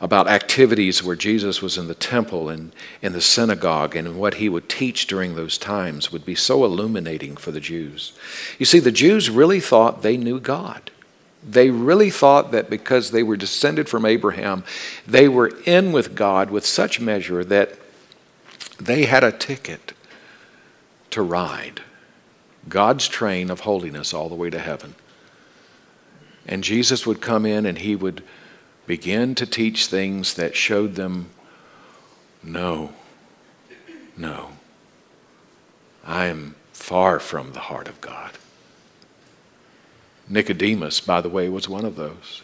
about 0.00 0.28
activities 0.28 1.02
where 1.02 1.16
Jesus 1.16 1.62
was 1.62 1.78
in 1.78 1.86
the 1.86 1.94
temple 1.94 2.48
and 2.48 2.72
in 3.00 3.12
the 3.12 3.20
synagogue 3.20 3.94
and 3.94 4.18
what 4.18 4.34
he 4.34 4.48
would 4.48 4.68
teach 4.68 5.06
during 5.06 5.34
those 5.34 5.56
times 5.56 6.10
would 6.10 6.24
be 6.24 6.34
so 6.34 6.64
illuminating 6.64 7.36
for 7.36 7.52
the 7.52 7.60
Jews. 7.60 8.12
You 8.58 8.66
see, 8.66 8.80
the 8.80 8.92
Jews 8.92 9.30
really 9.30 9.60
thought 9.60 10.02
they 10.02 10.16
knew 10.16 10.40
God. 10.40 10.90
They 11.48 11.70
really 11.70 12.10
thought 12.10 12.52
that 12.52 12.70
because 12.70 13.10
they 13.10 13.22
were 13.22 13.36
descended 13.36 13.88
from 13.88 14.04
Abraham, 14.04 14.64
they 15.06 15.28
were 15.28 15.52
in 15.64 15.92
with 15.92 16.14
God 16.14 16.50
with 16.50 16.64
such 16.64 17.00
measure 17.00 17.44
that 17.44 17.78
they 18.80 19.04
had 19.04 19.22
a 19.22 19.32
ticket 19.32 19.92
to 21.10 21.22
ride 21.22 21.82
God's 22.68 23.06
train 23.06 23.50
of 23.50 23.60
holiness 23.60 24.12
all 24.12 24.28
the 24.28 24.34
way 24.34 24.50
to 24.50 24.58
heaven. 24.58 24.94
And 26.46 26.64
Jesus 26.64 27.06
would 27.06 27.20
come 27.20 27.46
in 27.46 27.66
and 27.66 27.78
he 27.78 27.94
would 27.94 28.22
begin 28.86 29.34
to 29.34 29.46
teach 29.46 29.86
things 29.86 30.34
that 30.34 30.56
showed 30.56 30.94
them 30.94 31.30
no, 32.42 32.92
no, 34.16 34.50
I 36.04 36.26
am 36.26 36.54
far 36.72 37.18
from 37.18 37.52
the 37.52 37.60
heart 37.60 37.88
of 37.88 38.00
God. 38.00 38.32
Nicodemus, 40.28 41.00
by 41.00 41.20
the 41.20 41.28
way, 41.28 41.48
was 41.48 41.68
one 41.68 41.84
of 41.84 41.96
those. 41.96 42.42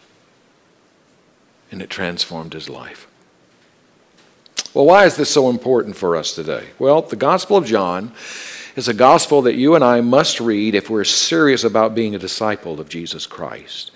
And 1.71 1.81
it 1.81 1.89
transformed 1.89 2.53
his 2.53 2.69
life. 2.69 3.07
Well, 4.73 4.85
why 4.85 5.05
is 5.05 5.15
this 5.15 5.29
so 5.29 5.49
important 5.49 5.95
for 5.95 6.15
us 6.15 6.33
today? 6.33 6.69
Well, 6.79 7.01
the 7.01 7.15
Gospel 7.15 7.57
of 7.57 7.65
John 7.65 8.13
is 8.75 8.87
a 8.87 8.93
gospel 8.93 9.41
that 9.43 9.55
you 9.55 9.75
and 9.75 9.83
I 9.83 10.01
must 10.01 10.39
read 10.39 10.75
if 10.75 10.89
we're 10.89 11.03
serious 11.03 11.63
about 11.63 11.93
being 11.93 12.15
a 12.15 12.19
disciple 12.19 12.79
of 12.79 12.87
Jesus 12.87 13.27
Christ. 13.27 13.91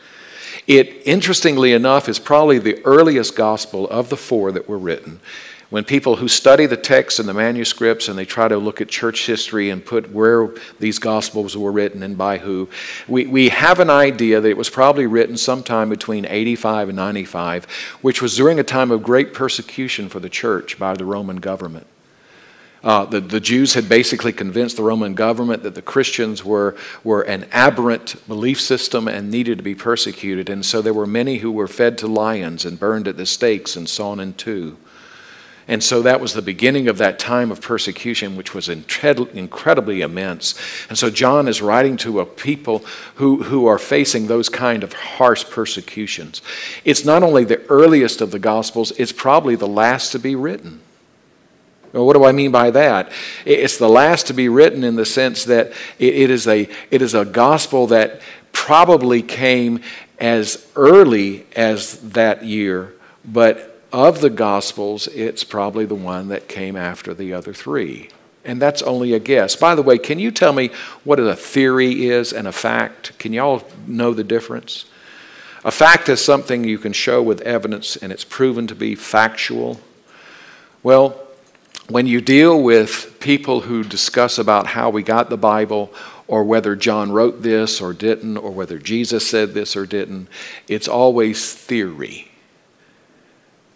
It, 0.68 1.02
interestingly 1.06 1.74
enough, 1.74 2.10
is 2.10 2.20
probably 2.20 2.58
the 2.58 2.84
earliest 2.86 3.36
gospel 3.36 3.88
of 3.90 4.10
the 4.10 4.18
four 4.18 4.52
that 4.52 4.68
were 4.68 4.80
written. 4.80 5.20
When 5.70 5.84
people 5.84 6.18
who 6.18 6.28
study 6.28 6.68
the 6.68 6.78
text 6.78 7.20
and 7.20 7.28
the 7.28 7.34
manuscripts 7.34 8.08
and 8.08 8.18
they 8.18 8.26
try 8.26 8.48
to 8.48 8.58
look 8.58 8.82
at 8.82 8.88
church 8.88 9.26
history 9.26 9.70
and 9.72 9.84
put 9.84 10.12
where 10.12 10.50
these 10.80 11.00
gospels 11.00 11.58
were 11.58 11.72
written 11.72 12.04
and 12.04 12.18
by 12.18 12.38
who, 12.38 12.70
we, 13.08 13.26
we 13.26 13.50
have 13.50 13.80
an 13.80 13.90
idea 13.90 14.40
that 14.40 14.48
it 14.48 14.58
was 14.58 14.70
probably 14.70 15.08
written 15.08 15.38
sometime 15.38 15.90
between 15.90 16.26
85 16.26 16.90
and 16.90 16.96
95, 16.96 17.66
which 18.02 18.22
was 18.22 18.38
during 18.38 18.60
a 18.60 18.64
time 18.64 18.92
of 18.92 19.04
great 19.04 19.34
persecution 19.34 20.08
for 20.08 20.20
the 20.20 20.30
church 20.30 20.78
by 20.78 20.94
the 20.94 21.06
Roman 21.06 21.38
government. 21.38 21.88
Uh, 22.86 23.04
the, 23.04 23.20
the 23.20 23.40
Jews 23.40 23.74
had 23.74 23.90
basically 23.90 24.32
convinced 24.32 24.78
the 24.78 24.84
Roman 24.84 25.16
government 25.16 25.64
that 25.64 25.74
the 25.74 25.82
Christians 25.82 26.46
were, 26.46 26.78
were 27.04 27.24
an 27.24 27.48
aberrant 27.52 28.16
belief 28.28 28.62
system 28.62 29.08
and 29.08 29.32
needed 29.32 29.58
to 29.58 29.64
be 29.64 29.74
persecuted. 29.74 30.50
And 30.52 30.64
so 30.64 30.84
there 30.84 30.94
were 30.94 31.08
many 31.08 31.40
who 31.40 31.52
were 31.52 31.68
fed 31.68 31.98
to 31.98 32.08
lions 32.08 32.64
and 32.64 32.80
burned 32.80 33.08
at 33.08 33.18
the 33.18 33.26
stakes 33.26 33.76
and 33.76 33.90
sawn 33.90 34.20
in 34.20 34.36
two. 34.36 34.78
And 35.68 35.84
so 35.84 36.04
that 36.04 36.22
was 36.22 36.36
the 36.36 36.44
beginning 36.44 36.88
of 36.88 37.00
that 37.00 37.18
time 37.18 37.50
of 37.50 37.60
persecution, 37.60 38.36
which 38.36 38.54
was 38.54 38.70
incredibly 38.70 40.02
immense. 40.02 40.54
And 40.88 40.96
so 40.96 41.10
John 41.10 41.48
is 41.48 41.64
writing 41.64 41.98
to 41.98 42.20
a 42.20 42.26
people 42.28 42.86
who, 43.16 43.42
who 43.42 43.66
are 43.66 43.80
facing 43.80 44.28
those 44.28 44.48
kind 44.48 44.84
of 44.84 44.94
harsh 44.94 45.44
persecutions. 45.46 46.44
It's 46.84 47.04
not 47.04 47.24
only 47.24 47.46
the 47.46 47.66
earliest 47.66 48.22
of 48.22 48.30
the 48.30 48.38
Gospels, 48.38 48.92
it's 48.92 49.12
probably 49.12 49.56
the 49.56 49.68
last 49.68 50.12
to 50.12 50.20
be 50.20 50.36
written. 50.36 50.82
Well, 51.96 52.06
what 52.06 52.18
do 52.18 52.26
I 52.26 52.34
mean 52.34 52.52
by 52.52 52.72
that? 52.72 53.10
It's 53.46 53.78
the 53.78 53.88
last 53.88 54.28
to 54.28 54.34
be 54.34 54.50
written 54.50 54.84
in 54.84 54.98
the 54.98 55.06
sense 55.06 55.46
that 55.46 55.72
it 55.98 56.30
is 56.30 56.46
a, 56.46 56.68
it 56.92 57.02
is 57.02 57.14
a 57.14 57.24
gospel 57.24 57.88
that 57.88 58.20
probably 58.52 59.22
came 59.22 59.80
as 60.20 60.68
early 60.76 61.46
as 61.56 61.98
that 62.02 62.44
year, 62.44 62.94
but 63.24 63.82
of 63.94 64.20
the 64.20 64.30
gospels, 64.30 65.08
it's 65.08 65.46
probably 65.46 65.86
the 65.86 65.96
one 65.96 66.28
that 66.28 66.50
came 66.50 66.76
after 66.76 67.14
the 67.14 67.34
other 67.34 67.54
three. 67.54 68.10
And 68.44 68.62
that's 68.62 68.82
only 68.82 69.14
a 69.14 69.20
guess. 69.20 69.56
By 69.56 69.74
the 69.74 69.82
way, 69.82 69.98
can 69.98 70.20
you 70.20 70.32
tell 70.32 70.52
me 70.52 70.72
what 71.06 71.18
a 71.18 71.34
theory 71.34 72.08
is 72.08 72.34
and 72.34 72.46
a 72.46 72.52
fact? 72.52 73.18
Can 73.20 73.32
y'all 73.32 73.64
know 73.88 74.14
the 74.14 74.26
difference? 74.26 74.84
A 75.64 75.72
fact 75.72 76.10
is 76.10 76.20
something 76.20 76.66
you 76.66 76.78
can 76.78 76.92
show 76.92 77.24
with 77.24 77.40
evidence 77.44 77.96
and 77.96 78.12
it's 78.12 78.26
proven 78.26 78.68
to 78.68 78.76
be 78.76 78.96
factual. 78.96 79.80
Well, 80.84 81.25
when 81.88 82.08
you 82.08 82.20
deal 82.22 82.62
with 82.62 83.20
people 83.20 83.62
who 83.62 83.84
discuss 83.84 84.38
about 84.38 84.68
how 84.68 84.90
we 84.90 85.04
got 85.04 85.30
the 85.30 85.38
Bible 85.38 85.94
or 86.28 86.44
whether 86.44 86.76
John 86.76 87.12
wrote 87.12 87.44
this 87.44 87.80
or 87.80 87.94
didn't 87.94 88.38
or 88.38 88.52
whether 88.52 88.80
Jesus 88.80 89.30
said 89.30 89.54
this 89.54 89.76
or 89.76 89.86
didn't, 89.86 90.28
it's 90.68 90.88
always 90.88 91.54
theory. 91.54 92.32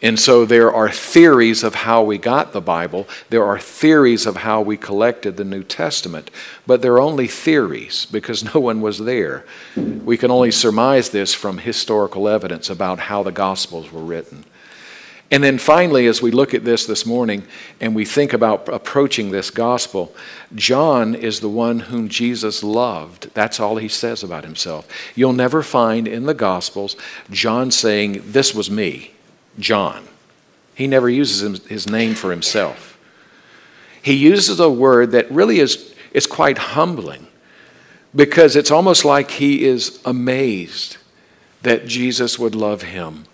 And 0.01 0.17
so 0.17 0.45
there 0.45 0.73
are 0.73 0.89
theories 0.89 1.61
of 1.61 1.75
how 1.75 2.03
we 2.03 2.17
got 2.17 2.53
the 2.53 2.61
Bible. 2.61 3.05
There 3.29 3.43
are 3.43 3.59
theories 3.59 4.25
of 4.25 4.37
how 4.37 4.61
we 4.61 4.77
collected 4.77 5.35
the 5.35 5.43
New 5.43 5.63
Testament. 5.63 6.31
But 6.65 6.81
they're 6.81 7.01
only 7.01 7.27
theories 7.27 8.05
because 8.05 8.53
no 8.55 8.61
one 8.61 8.79
was 8.79 8.99
there. 8.99 9.45
We 9.75 10.17
can 10.17 10.31
only 10.31 10.51
surmise 10.51 11.09
this 11.09 11.33
from 11.33 11.57
historical 11.57 12.29
evidence 12.29 12.69
about 12.69 12.99
how 12.99 13.23
the 13.23 13.33
Gospels 13.33 13.91
were 13.91 14.01
written. 14.01 14.45
And 15.31 15.43
then 15.43 15.59
finally, 15.59 16.07
as 16.07 16.23
we 16.23 16.31
look 16.31 16.55
at 16.55 16.65
this 16.65 16.87
this 16.87 17.05
morning 17.05 17.43
and 17.79 17.93
we 17.93 18.03
think 18.03 18.33
about 18.33 18.67
approaching 18.67 19.29
this 19.29 19.51
gospel, 19.51 20.15
John 20.55 21.13
is 21.13 21.39
the 21.39 21.49
one 21.49 21.81
whom 21.81 22.09
Jesus 22.09 22.63
loved. 22.63 23.31
That's 23.35 23.59
all 23.59 23.77
he 23.77 23.89
says 23.89 24.23
about 24.23 24.43
himself. 24.43 24.87
You'll 25.15 25.33
never 25.33 25.61
find 25.61 26.07
in 26.07 26.25
the 26.25 26.33
gospels 26.33 26.95
John 27.29 27.69
saying, 27.69 28.31
This 28.31 28.55
was 28.55 28.71
me, 28.71 29.13
John. 29.59 30.07
He 30.73 30.87
never 30.87 31.09
uses 31.09 31.63
his 31.67 31.87
name 31.87 32.15
for 32.15 32.31
himself. 32.31 32.97
He 34.01 34.13
uses 34.13 34.59
a 34.59 34.69
word 34.69 35.11
that 35.11 35.29
really 35.29 35.59
is, 35.59 35.93
is 36.11 36.25
quite 36.25 36.57
humbling 36.57 37.27
because 38.15 38.55
it's 38.55 38.71
almost 38.71 39.05
like 39.05 39.29
he 39.29 39.63
is 39.63 39.99
amazed 40.05 40.97
that 41.61 41.85
Jesus 41.85 42.39
would 42.39 42.55
love 42.55 42.81
him 42.81 43.25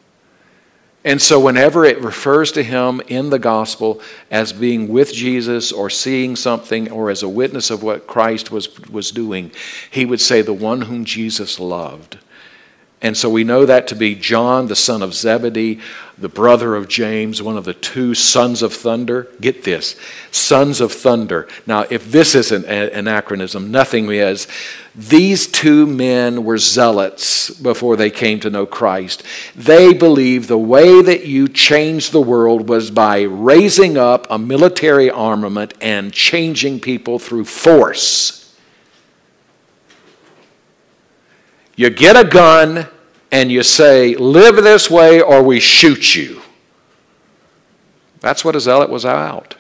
and 1.05 1.21
so, 1.21 1.39
whenever 1.39 1.85
it 1.85 2.01
refers 2.01 2.51
to 2.53 2.63
him 2.63 2.99
in 3.07 3.29
the 3.29 3.37
gospel 3.37 4.01
as 4.31 4.51
being 4.51 4.87
with 4.87 5.13
Jesus 5.13 5.71
or 5.71 5.87
seeing 5.87 6.35
something 6.35 6.91
or 6.91 7.11
as 7.11 7.21
a 7.21 7.29
witness 7.29 7.69
of 7.69 7.83
what 7.83 8.07
Christ 8.07 8.49
was, 8.49 8.79
was 8.89 9.11
doing, 9.11 9.51
he 9.91 10.03
would 10.03 10.19
say, 10.19 10.41
The 10.41 10.51
one 10.51 10.81
whom 10.81 11.05
Jesus 11.05 11.59
loved. 11.59 12.17
And 13.05 13.15
so 13.15 13.29
we 13.29 13.43
know 13.43 13.67
that 13.67 13.87
to 13.89 13.95
be 13.95 14.15
John, 14.15 14.65
the 14.65 14.75
son 14.75 15.03
of 15.03 15.13
Zebedee, 15.13 15.79
the 16.17 16.27
brother 16.27 16.75
of 16.75 16.87
James, 16.87 17.39
one 17.39 17.55
of 17.55 17.63
the 17.63 17.75
two 17.75 18.15
sons 18.15 18.63
of 18.63 18.73
thunder. 18.73 19.27
Get 19.39 19.63
this 19.63 19.95
sons 20.31 20.81
of 20.81 20.91
thunder. 20.91 21.47
Now, 21.67 21.85
if 21.91 22.11
this 22.11 22.33
isn't 22.33 22.65
an 22.65 22.89
anachronism, 22.89 23.69
nothing 23.69 24.09
is. 24.09 24.47
These 24.95 25.45
two 25.45 25.85
men 25.85 26.45
were 26.45 26.57
zealots 26.57 27.51
before 27.51 27.95
they 27.95 28.09
came 28.09 28.39
to 28.39 28.49
know 28.49 28.65
Christ. 28.65 29.21
They 29.55 29.93
believed 29.93 30.47
the 30.47 30.57
way 30.57 31.03
that 31.03 31.27
you 31.27 31.47
changed 31.47 32.11
the 32.11 32.19
world 32.19 32.67
was 32.67 32.89
by 32.89 33.21
raising 33.21 33.99
up 33.99 34.25
a 34.31 34.39
military 34.39 35.11
armament 35.11 35.75
and 35.79 36.11
changing 36.11 36.79
people 36.79 37.19
through 37.19 37.45
force. 37.45 38.41
You 41.75 41.91
get 41.91 42.15
a 42.15 42.27
gun 42.27 42.87
and 43.31 43.51
you 43.51 43.63
say, 43.63 44.15
Live 44.15 44.57
this 44.57 44.89
way 44.89 45.21
or 45.21 45.43
we 45.43 45.59
shoot 45.59 46.15
you. 46.15 46.41
That's 48.19 48.43
what 48.43 48.55
a 48.55 48.59
zealot 48.59 48.89
was 48.89 49.05
out. 49.05 49.55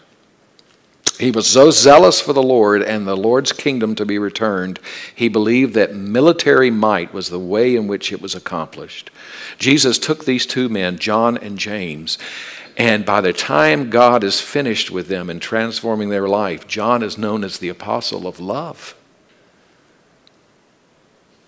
He 1.19 1.31
was 1.31 1.47
so 1.47 1.71
zealous 1.71 2.19
for 2.19 2.33
the 2.33 2.43
Lord 2.43 2.81
and 2.81 3.07
the 3.07 3.15
Lord's 3.15 3.53
kingdom 3.53 3.95
to 3.95 4.05
be 4.05 4.19
returned, 4.19 4.79
he 5.15 5.29
believed 5.29 5.73
that 5.75 5.95
military 5.95 6.69
might 6.69 7.13
was 7.13 7.29
the 7.29 7.39
way 7.39 7.75
in 7.75 7.87
which 7.87 8.11
it 8.11 8.21
was 8.21 8.35
accomplished. 8.35 9.11
Jesus 9.57 9.97
took 9.97 10.25
these 10.25 10.45
two 10.45 10.67
men, 10.67 10.97
John 10.97 11.37
and 11.37 11.57
James, 11.57 12.17
and 12.75 13.05
by 13.05 13.21
the 13.21 13.31
time 13.31 13.89
God 13.89 14.25
is 14.25 14.41
finished 14.41 14.91
with 14.91 15.07
them 15.07 15.29
and 15.29 15.41
transforming 15.41 16.09
their 16.09 16.27
life, 16.27 16.67
John 16.67 17.01
is 17.01 17.17
known 17.17 17.45
as 17.45 17.59
the 17.59 17.69
apostle 17.69 18.27
of 18.27 18.41
love. 18.41 18.93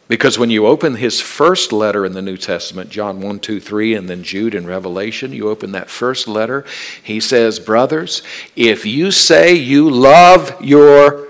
Because 0.07 0.39
when 0.39 0.49
you 0.49 0.65
open 0.65 0.95
his 0.95 1.19
first 1.19 1.73
letter 1.73 2.05
in 2.05 2.13
the 2.13 2.21
New 2.21 2.37
Testament, 2.37 2.89
John 2.89 3.19
1, 3.19 3.39
2, 3.39 3.59
3, 3.59 3.93
and 3.93 4.09
then 4.09 4.23
Jude 4.23 4.55
in 4.55 4.65
Revelation, 4.65 5.33
you 5.33 5.49
open 5.49 5.73
that 5.73 5.89
first 5.89 6.27
letter, 6.29 6.65
he 7.03 7.19
says, 7.19 7.59
Brothers, 7.59 8.21
if 8.55 8.85
you 8.85 9.11
say 9.11 9.53
you 9.53 9.89
love 9.89 10.55
your 10.63 11.27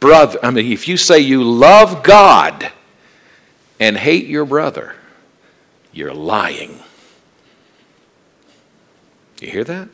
brother, 0.00 0.40
I 0.42 0.50
mean, 0.50 0.72
if 0.72 0.88
you 0.88 0.96
say 0.96 1.20
you 1.20 1.44
love 1.44 2.02
God 2.02 2.72
and 3.78 3.96
hate 3.96 4.26
your 4.26 4.44
brother, 4.44 4.96
you're 5.92 6.14
lying. 6.14 6.80
You 9.40 9.50
hear 9.50 9.64
that? 9.64 9.88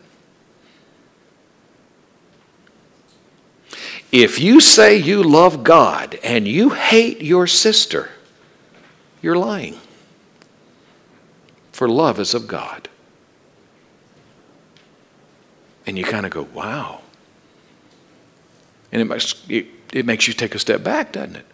If 4.11 4.39
you 4.39 4.61
say 4.61 4.97
you 4.97 5.23
love 5.23 5.65
God 5.65 6.19
and 6.23 6.47
you 6.47 6.71
hate 6.71 7.21
your 7.21 7.47
sister, 7.47 8.11
you're 9.23 9.37
lying. 9.37 9.79
For 11.73 11.89
love 11.89 12.21
is 12.21 12.35
of 12.35 12.47
God. 12.47 12.89
And 15.87 15.97
you 15.97 16.05
kind 16.05 16.27
of 16.27 16.33
go, 16.33 16.43
wow. 16.43 17.01
And 18.93 19.01
it 19.01 19.07
makes, 19.07 19.43
it, 19.49 19.67
it 19.93 20.05
makes 20.05 20.29
you 20.29 20.35
take 20.35 20.55
a 20.55 20.59
step 20.59 20.83
back, 20.85 21.13
doesn't 21.13 21.37
it? 21.37 21.47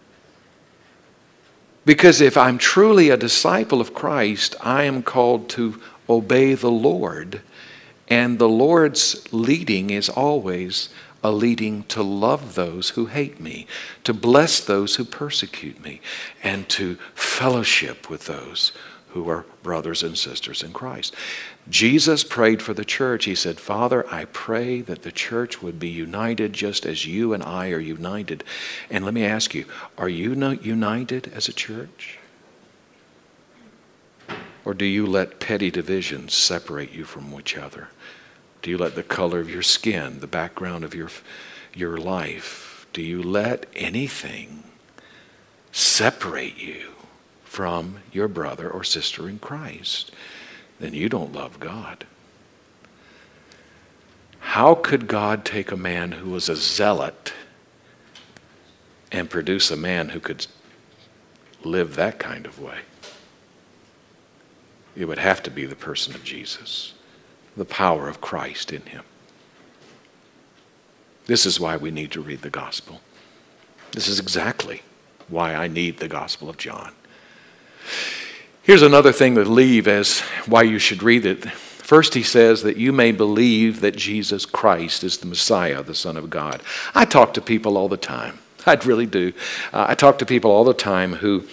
Because 1.85 2.21
if 2.21 2.37
I'm 2.37 2.57
truly 2.57 3.09
a 3.09 3.17
disciple 3.17 3.81
of 3.81 3.93
Christ, 3.93 4.55
I 4.61 4.83
am 4.83 5.01
called 5.01 5.49
to 5.51 5.81
obey 6.09 6.53
the 6.53 6.69
Lord. 6.69 7.41
And 8.07 8.37
the 8.37 8.49
Lord's 8.49 9.31
leading 9.31 9.89
is 9.89 10.09
always 10.09 10.89
a 11.23 11.31
leading 11.31 11.83
to 11.83 12.01
love 12.01 12.55
those 12.55 12.89
who 12.91 13.07
hate 13.07 13.39
me, 13.39 13.67
to 14.03 14.13
bless 14.13 14.59
those 14.59 14.95
who 14.95 15.03
persecute 15.03 15.83
me, 15.83 16.01
and 16.43 16.69
to 16.69 16.95
fellowship 17.13 18.09
with 18.09 18.25
those 18.25 18.71
who 19.09 19.27
are 19.27 19.45
brothers 19.63 20.03
and 20.03 20.17
sisters 20.17 20.61
in 20.61 20.71
Christ. 20.71 21.15
Jesus 21.67 22.23
prayed 22.23 22.61
for 22.61 22.73
the 22.73 22.85
church. 22.85 23.25
He 23.25 23.35
said, 23.35 23.59
Father, 23.59 24.05
I 24.13 24.25
pray 24.25 24.81
that 24.81 25.01
the 25.01 25.11
church 25.11 25.61
would 25.61 25.79
be 25.79 25.89
united 25.89 26.53
just 26.53 26.85
as 26.85 27.05
you 27.05 27.33
and 27.33 27.41
I 27.41 27.71
are 27.71 27.79
united. 27.79 28.43
And 28.89 29.03
let 29.03 29.13
me 29.13 29.25
ask 29.25 29.55
you, 29.55 29.65
are 29.97 30.09
you 30.09 30.35
not 30.35 30.63
united 30.63 31.31
as 31.33 31.47
a 31.47 31.53
church? 31.53 32.19
Or 34.63 34.75
do 34.75 34.85
you 34.85 35.07
let 35.07 35.39
petty 35.39 35.71
divisions 35.71 36.33
separate 36.33 36.91
you 36.91 37.03
from 37.03 37.33
each 37.33 37.57
other? 37.57 37.89
Do 38.61 38.69
you 38.69 38.77
let 38.77 38.95
the 38.95 39.03
color 39.03 39.39
of 39.39 39.49
your 39.49 39.61
skin, 39.61 40.19
the 40.19 40.27
background 40.27 40.83
of 40.83 40.93
your, 40.93 41.09
your 41.73 41.97
life, 41.97 42.87
do 42.91 43.01
you 43.01 43.21
let 43.21 43.65
anything 43.75 44.63
separate 45.71 46.57
you 46.57 46.89
from 47.43 47.99
your 48.11 48.27
brother 48.27 48.69
or 48.69 48.83
sister 48.83 49.29
in 49.29 49.39
Christ? 49.39 50.11
Then 50.79 50.93
you 50.93 51.07
don't 51.09 51.33
love 51.33 51.59
God. 51.59 52.05
How 54.39 54.75
could 54.75 55.07
God 55.07 55.45
take 55.45 55.71
a 55.71 55.77
man 55.77 56.13
who 56.13 56.31
was 56.31 56.49
a 56.49 56.55
zealot 56.55 57.33
and 59.11 59.29
produce 59.29 59.69
a 59.69 59.77
man 59.77 60.09
who 60.09 60.19
could 60.19 60.47
live 61.63 61.95
that 61.95 62.19
kind 62.19 62.45
of 62.45 62.59
way? 62.59 62.79
It 64.95 65.05
would 65.05 65.19
have 65.19 65.43
to 65.43 65.51
be 65.51 65.65
the 65.65 65.75
person 65.75 66.15
of 66.15 66.23
Jesus 66.23 66.93
the 67.59 67.65
power 67.65 68.07
of 68.07 68.21
Christ 68.21 68.71
in 68.73 68.81
him. 68.83 69.03
This 71.27 71.45
is 71.45 71.59
why 71.59 71.77
we 71.77 71.91
need 71.91 72.11
to 72.13 72.21
read 72.21 72.41
the 72.41 72.49
gospel. 72.49 73.01
This 73.91 74.07
is 74.07 74.19
exactly 74.19 74.81
why 75.27 75.53
I 75.53 75.67
need 75.67 75.97
the 75.97 76.07
gospel 76.07 76.49
of 76.49 76.57
John. 76.57 76.93
Here's 78.63 78.81
another 78.81 79.11
thing 79.11 79.35
to 79.35 79.43
leave 79.43 79.87
as 79.87 80.21
why 80.45 80.63
you 80.63 80.79
should 80.79 81.03
read 81.03 81.25
it. 81.25 81.45
First, 81.49 82.13
he 82.13 82.23
says 82.23 82.61
that 82.63 82.77
you 82.77 82.91
may 82.91 83.11
believe 83.11 83.81
that 83.81 83.95
Jesus 83.95 84.45
Christ 84.45 85.03
is 85.03 85.17
the 85.17 85.25
Messiah, 85.25 85.81
the 85.81 85.95
Son 85.95 86.17
of 86.17 86.29
God. 86.29 86.61
I 86.93 87.05
talk 87.05 87.33
to 87.33 87.41
people 87.41 87.77
all 87.77 87.89
the 87.89 87.97
time. 87.97 88.39
I 88.65 88.75
really 88.85 89.07
do. 89.07 89.33
Uh, 89.73 89.87
I 89.89 89.95
talk 89.95 90.19
to 90.19 90.25
people 90.25 90.51
all 90.51 90.63
the 90.63 90.73
time 90.73 91.13
who, 91.13 91.45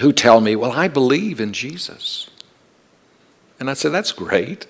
who 0.00 0.12
tell 0.12 0.40
me, 0.40 0.56
Well, 0.56 0.72
I 0.72 0.88
believe 0.88 1.40
in 1.40 1.52
Jesus. 1.52 2.28
And 3.60 3.70
I 3.70 3.74
say, 3.74 3.88
That's 3.88 4.10
great. 4.12 4.66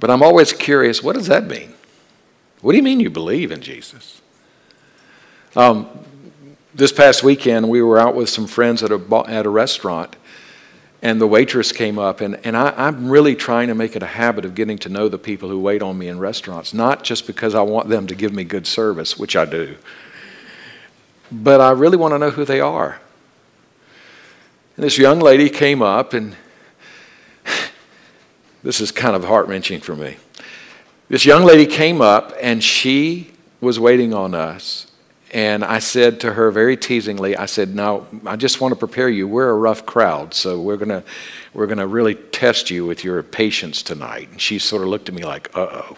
But 0.00 0.10
I'm 0.10 0.22
always 0.22 0.52
curious, 0.52 1.02
what 1.02 1.14
does 1.14 1.26
that 1.28 1.46
mean? 1.46 1.74
What 2.62 2.72
do 2.72 2.76
you 2.78 2.82
mean 2.82 3.00
you 3.00 3.10
believe 3.10 3.52
in 3.52 3.60
Jesus? 3.60 4.20
Um, 5.54 5.88
this 6.74 6.92
past 6.92 7.22
weekend, 7.22 7.68
we 7.68 7.82
were 7.82 7.98
out 7.98 8.14
with 8.14 8.28
some 8.28 8.46
friends 8.46 8.82
at 8.82 8.90
a, 8.90 9.24
at 9.28 9.46
a 9.46 9.50
restaurant, 9.50 10.16
and 11.02 11.20
the 11.20 11.26
waitress 11.26 11.72
came 11.72 11.98
up 11.98 12.20
and, 12.20 12.38
and 12.44 12.56
I, 12.56 12.74
i'm 12.76 13.08
really 13.08 13.34
trying 13.34 13.68
to 13.68 13.74
make 13.74 13.96
it 13.96 14.02
a 14.02 14.06
habit 14.06 14.44
of 14.44 14.54
getting 14.54 14.78
to 14.78 14.88
know 14.88 15.08
the 15.08 15.18
people 15.18 15.48
who 15.48 15.58
wait 15.58 15.82
on 15.82 15.96
me 15.96 16.08
in 16.08 16.18
restaurants 16.18 16.74
not 16.74 17.04
just 17.04 17.26
because 17.26 17.54
i 17.54 17.62
want 17.62 17.88
them 17.88 18.06
to 18.06 18.14
give 18.14 18.32
me 18.32 18.44
good 18.44 18.66
service 18.66 19.18
which 19.18 19.36
i 19.36 19.44
do 19.44 19.76
but 21.32 21.60
i 21.60 21.70
really 21.70 21.96
want 21.96 22.12
to 22.12 22.18
know 22.18 22.30
who 22.30 22.44
they 22.44 22.60
are 22.60 23.00
and 24.76 24.84
this 24.84 24.98
young 24.98 25.20
lady 25.20 25.48
came 25.48 25.82
up 25.82 26.12
and 26.12 26.36
this 28.62 28.80
is 28.80 28.90
kind 28.92 29.16
of 29.16 29.24
heart-wrenching 29.24 29.80
for 29.80 29.96
me 29.96 30.16
this 31.08 31.24
young 31.24 31.44
lady 31.44 31.66
came 31.66 32.00
up 32.00 32.32
and 32.40 32.62
she 32.62 33.32
was 33.60 33.78
waiting 33.78 34.14
on 34.14 34.34
us 34.34 34.90
and 35.32 35.64
I 35.64 35.78
said 35.78 36.20
to 36.20 36.32
her 36.32 36.50
very 36.50 36.76
teasingly, 36.76 37.36
I 37.36 37.46
said, 37.46 37.74
Now, 37.74 38.06
I 38.26 38.34
just 38.34 38.60
want 38.60 38.72
to 38.72 38.76
prepare 38.76 39.08
you. 39.08 39.28
We're 39.28 39.50
a 39.50 39.54
rough 39.54 39.86
crowd, 39.86 40.34
so 40.34 40.60
we're 40.60 40.76
going 40.76 41.04
we're 41.54 41.66
to 41.66 41.86
really 41.86 42.16
test 42.16 42.70
you 42.70 42.84
with 42.84 43.04
your 43.04 43.22
patience 43.22 43.82
tonight. 43.82 44.28
And 44.32 44.40
she 44.40 44.58
sort 44.58 44.82
of 44.82 44.88
looked 44.88 45.08
at 45.08 45.14
me 45.14 45.24
like, 45.24 45.56
Uh 45.56 45.68
oh. 45.70 45.96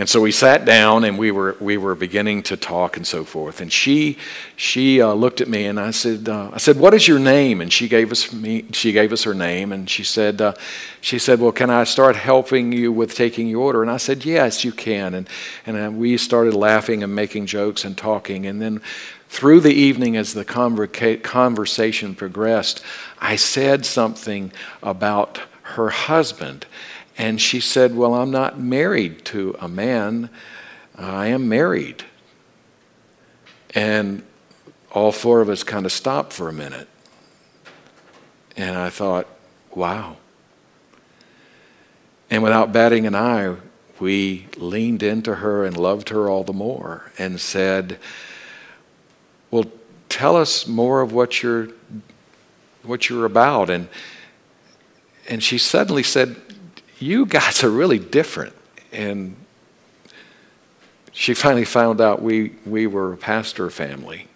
And 0.00 0.08
so 0.08 0.18
we 0.18 0.32
sat 0.32 0.64
down 0.64 1.04
and 1.04 1.18
we 1.18 1.30
were, 1.30 1.58
we 1.60 1.76
were 1.76 1.94
beginning 1.94 2.42
to 2.44 2.56
talk 2.56 2.96
and 2.96 3.06
so 3.06 3.22
forth. 3.22 3.60
And 3.60 3.70
she, 3.70 4.16
she 4.56 5.02
uh, 5.02 5.12
looked 5.12 5.42
at 5.42 5.48
me 5.48 5.66
and 5.66 5.78
I 5.78 5.90
said, 5.90 6.26
uh, 6.26 6.48
I 6.54 6.56
said, 6.56 6.78
what 6.78 6.94
is 6.94 7.06
your 7.06 7.18
name? 7.18 7.60
And 7.60 7.70
she 7.70 7.86
gave 7.86 8.10
us, 8.10 8.32
me, 8.32 8.64
she 8.72 8.92
gave 8.92 9.12
us 9.12 9.24
her 9.24 9.34
name 9.34 9.72
and 9.72 9.90
she 9.90 10.02
said, 10.02 10.40
uh, 10.40 10.54
she 11.02 11.18
said, 11.18 11.38
well, 11.38 11.52
can 11.52 11.68
I 11.68 11.84
start 11.84 12.16
helping 12.16 12.72
you 12.72 12.90
with 12.90 13.14
taking 13.14 13.46
your 13.46 13.60
order? 13.60 13.82
And 13.82 13.90
I 13.90 13.98
said, 13.98 14.24
yes, 14.24 14.64
you 14.64 14.72
can. 14.72 15.12
And, 15.12 15.28
and 15.66 15.76
uh, 15.76 15.90
we 15.90 16.16
started 16.16 16.54
laughing 16.54 17.02
and 17.02 17.14
making 17.14 17.44
jokes 17.44 17.84
and 17.84 17.94
talking. 17.94 18.46
And 18.46 18.62
then 18.62 18.80
through 19.28 19.60
the 19.60 19.74
evening, 19.74 20.16
as 20.16 20.32
the 20.32 20.46
conversation 20.46 22.14
progressed, 22.14 22.82
I 23.18 23.36
said 23.36 23.84
something 23.84 24.50
about 24.82 25.42
her 25.76 25.90
husband 25.90 26.64
and 27.20 27.38
she 27.38 27.60
said, 27.60 27.94
Well, 27.94 28.14
I'm 28.14 28.30
not 28.30 28.58
married 28.58 29.26
to 29.26 29.54
a 29.60 29.68
man, 29.68 30.30
I 30.96 31.26
am 31.26 31.50
married. 31.50 32.02
And 33.74 34.22
all 34.90 35.12
four 35.12 35.42
of 35.42 35.50
us 35.50 35.62
kind 35.62 35.84
of 35.84 35.92
stopped 35.92 36.32
for 36.32 36.48
a 36.48 36.52
minute. 36.52 36.88
And 38.56 38.74
I 38.74 38.88
thought, 38.88 39.28
wow. 39.74 40.16
And 42.30 42.42
without 42.42 42.72
batting 42.72 43.06
an 43.06 43.14
eye, 43.14 43.54
we 44.00 44.46
leaned 44.56 45.02
into 45.02 45.36
her 45.36 45.66
and 45.66 45.76
loved 45.76 46.08
her 46.08 46.28
all 46.30 46.42
the 46.42 46.54
more 46.54 47.12
and 47.18 47.38
said, 47.38 47.98
Well, 49.50 49.66
tell 50.08 50.36
us 50.36 50.66
more 50.66 51.02
of 51.02 51.12
what 51.12 51.42
you're 51.42 51.68
what 52.82 53.10
you're 53.10 53.26
about. 53.26 53.68
And 53.68 53.88
and 55.28 55.42
she 55.42 55.58
suddenly 55.58 56.02
said, 56.02 56.36
you 57.00 57.26
guys 57.26 57.64
are 57.64 57.70
really 57.70 57.98
different. 57.98 58.54
And 58.92 59.36
she 61.12 61.34
finally 61.34 61.64
found 61.64 62.00
out 62.00 62.22
we, 62.22 62.54
we 62.64 62.86
were 62.86 63.12
a 63.12 63.16
pastor 63.16 63.70
family. 63.70 64.28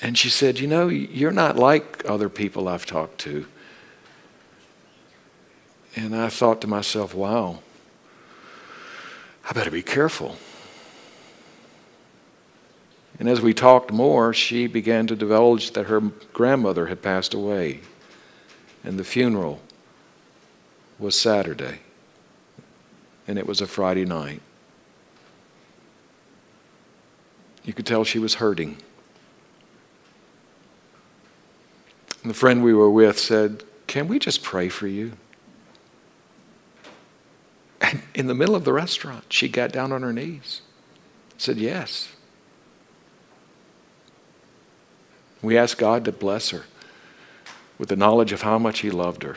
And 0.00 0.16
she 0.16 0.28
said, 0.28 0.58
You 0.58 0.66
know, 0.66 0.88
you're 0.88 1.32
not 1.32 1.56
like 1.56 2.02
other 2.08 2.28
people 2.28 2.68
I've 2.68 2.86
talked 2.86 3.18
to. 3.20 3.46
And 5.96 6.14
I 6.14 6.28
thought 6.28 6.60
to 6.60 6.66
myself, 6.66 7.14
wow, 7.14 7.60
I 9.48 9.52
better 9.54 9.70
be 9.70 9.82
careful. 9.82 10.36
And 13.18 13.30
as 13.30 13.40
we 13.40 13.54
talked 13.54 13.90
more, 13.90 14.34
she 14.34 14.66
began 14.66 15.06
to 15.06 15.16
divulge 15.16 15.70
that 15.70 15.86
her 15.86 16.00
grandmother 16.34 16.86
had 16.86 17.00
passed 17.00 17.32
away 17.32 17.80
and 18.84 18.98
the 18.98 19.04
funeral 19.04 19.62
was 20.98 21.18
Saturday, 21.18 21.80
and 23.26 23.38
it 23.38 23.46
was 23.46 23.60
a 23.60 23.66
Friday 23.66 24.04
night. 24.04 24.40
You 27.64 27.72
could 27.72 27.86
tell 27.86 28.04
she 28.04 28.18
was 28.18 28.34
hurting. 28.34 28.78
And 32.22 32.30
the 32.30 32.34
friend 32.34 32.62
we 32.62 32.72
were 32.72 32.90
with 32.90 33.18
said, 33.18 33.64
Can 33.86 34.08
we 34.08 34.18
just 34.18 34.42
pray 34.42 34.68
for 34.68 34.86
you? 34.86 35.12
And 37.80 38.02
in 38.14 38.26
the 38.26 38.34
middle 38.34 38.54
of 38.54 38.64
the 38.64 38.72
restaurant, 38.72 39.32
she 39.32 39.48
got 39.48 39.72
down 39.72 39.92
on 39.92 40.02
her 40.02 40.12
knees, 40.12 40.62
said, 41.36 41.58
Yes. 41.58 42.12
We 45.42 45.58
asked 45.58 45.78
God 45.78 46.04
to 46.06 46.12
bless 46.12 46.50
her 46.50 46.64
with 47.78 47.90
the 47.90 47.96
knowledge 47.96 48.32
of 48.32 48.42
how 48.42 48.58
much 48.58 48.80
He 48.80 48.90
loved 48.90 49.22
her 49.22 49.36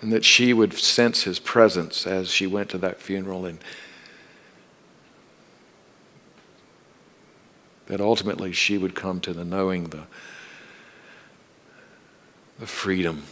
and 0.00 0.12
that 0.12 0.24
she 0.24 0.52
would 0.52 0.72
sense 0.72 1.24
his 1.24 1.38
presence 1.38 2.06
as 2.06 2.30
she 2.30 2.46
went 2.46 2.70
to 2.70 2.78
that 2.78 3.00
funeral 3.00 3.44
and 3.44 3.58
that 7.86 8.00
ultimately 8.00 8.52
she 8.52 8.78
would 8.78 8.94
come 8.94 9.18
to 9.20 9.32
the 9.32 9.44
knowing 9.44 9.84
the, 9.84 10.04
the 12.58 12.66
freedom 12.66 13.24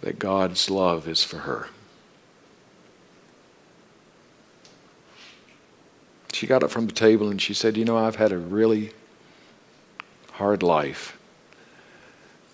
that 0.00 0.18
God's 0.18 0.70
love 0.70 1.06
is 1.06 1.22
for 1.22 1.38
her. 1.38 1.68
She 6.32 6.46
got 6.46 6.64
up 6.64 6.70
from 6.70 6.86
the 6.86 6.92
table 6.92 7.28
and 7.28 7.40
she 7.40 7.54
said, 7.54 7.76
You 7.76 7.84
know, 7.84 7.98
I've 7.98 8.16
had 8.16 8.32
a 8.32 8.38
really 8.38 8.92
hard 10.32 10.62
life. 10.62 11.16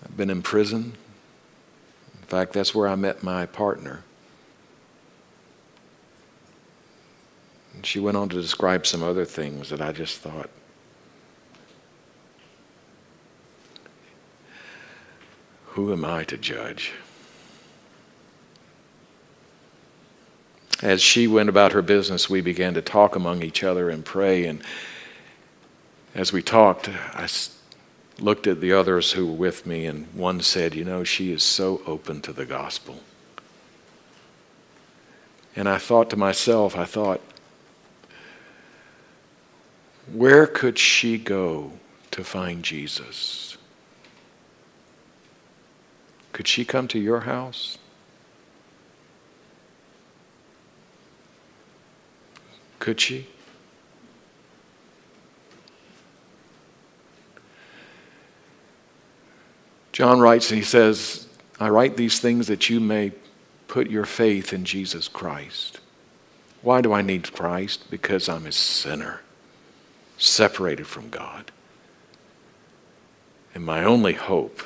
I've 0.03 0.15
been 0.15 0.29
in 0.29 0.41
prison 0.41 0.93
fact, 2.29 2.53
that's 2.53 2.75
where 2.75 2.87
I 2.87 2.95
met 2.95 3.23
my 3.23 3.45
partner. 3.45 4.03
And 7.73 7.85
she 7.85 7.99
went 7.99 8.17
on 8.17 8.29
to 8.29 8.41
describe 8.41 8.85
some 8.85 9.01
other 9.01 9.25
things 9.25 9.69
that 9.69 9.81
I 9.81 9.91
just 9.91 10.19
thought, 10.19 10.49
who 15.67 15.91
am 15.91 16.05
I 16.05 16.23
to 16.25 16.37
judge? 16.37 16.91
As 20.81 21.01
she 21.01 21.27
went 21.27 21.49
about 21.49 21.71
her 21.71 21.81
business, 21.81 22.29
we 22.29 22.41
began 22.41 22.73
to 22.75 22.81
talk 22.81 23.15
among 23.15 23.43
each 23.43 23.63
other 23.63 23.89
and 23.89 24.05
pray. 24.05 24.45
And 24.45 24.61
as 26.15 26.31
we 26.31 26.41
talked, 26.41 26.89
I 27.13 27.27
looked 28.21 28.47
at 28.47 28.61
the 28.61 28.73
others 28.73 29.13
who 29.13 29.27
were 29.27 29.33
with 29.33 29.65
me, 29.65 29.85
and 29.85 30.07
one 30.13 30.41
said, 30.41 30.75
You 30.75 30.83
know, 30.83 31.03
she 31.03 31.31
is 31.31 31.43
so 31.43 31.81
open 31.85 32.21
to 32.21 32.33
the 32.33 32.45
gospel. 32.45 33.01
And 35.55 35.67
I 35.67 35.77
thought 35.77 36.09
to 36.11 36.17
myself, 36.17 36.77
I 36.77 36.85
thought, 36.85 37.21
where 40.13 40.47
could 40.47 40.79
she 40.79 41.17
go 41.17 41.73
to 42.11 42.23
find 42.23 42.63
Jesus? 42.63 43.57
Could 46.31 46.47
she 46.47 46.65
come 46.65 46.87
to 46.87 46.99
your 46.99 47.21
house? 47.21 47.77
Could 52.79 52.99
she? 52.99 53.27
John 59.99 60.21
writes 60.21 60.49
and 60.49 60.57
he 60.57 60.63
says, 60.63 61.27
I 61.59 61.67
write 61.67 61.97
these 61.97 62.21
things 62.21 62.47
that 62.47 62.69
you 62.69 62.79
may 62.79 63.11
put 63.67 63.89
your 63.89 64.05
faith 64.05 64.53
in 64.53 64.63
Jesus 64.63 65.09
Christ. 65.09 65.81
Why 66.61 66.79
do 66.79 66.93
I 66.93 67.01
need 67.01 67.33
Christ? 67.33 67.91
Because 67.91 68.29
I'm 68.29 68.45
a 68.45 68.53
sinner, 68.53 69.19
separated 70.17 70.87
from 70.87 71.09
God. 71.09 71.51
And 73.53 73.65
my 73.65 73.83
only 73.83 74.13
hope 74.13 74.61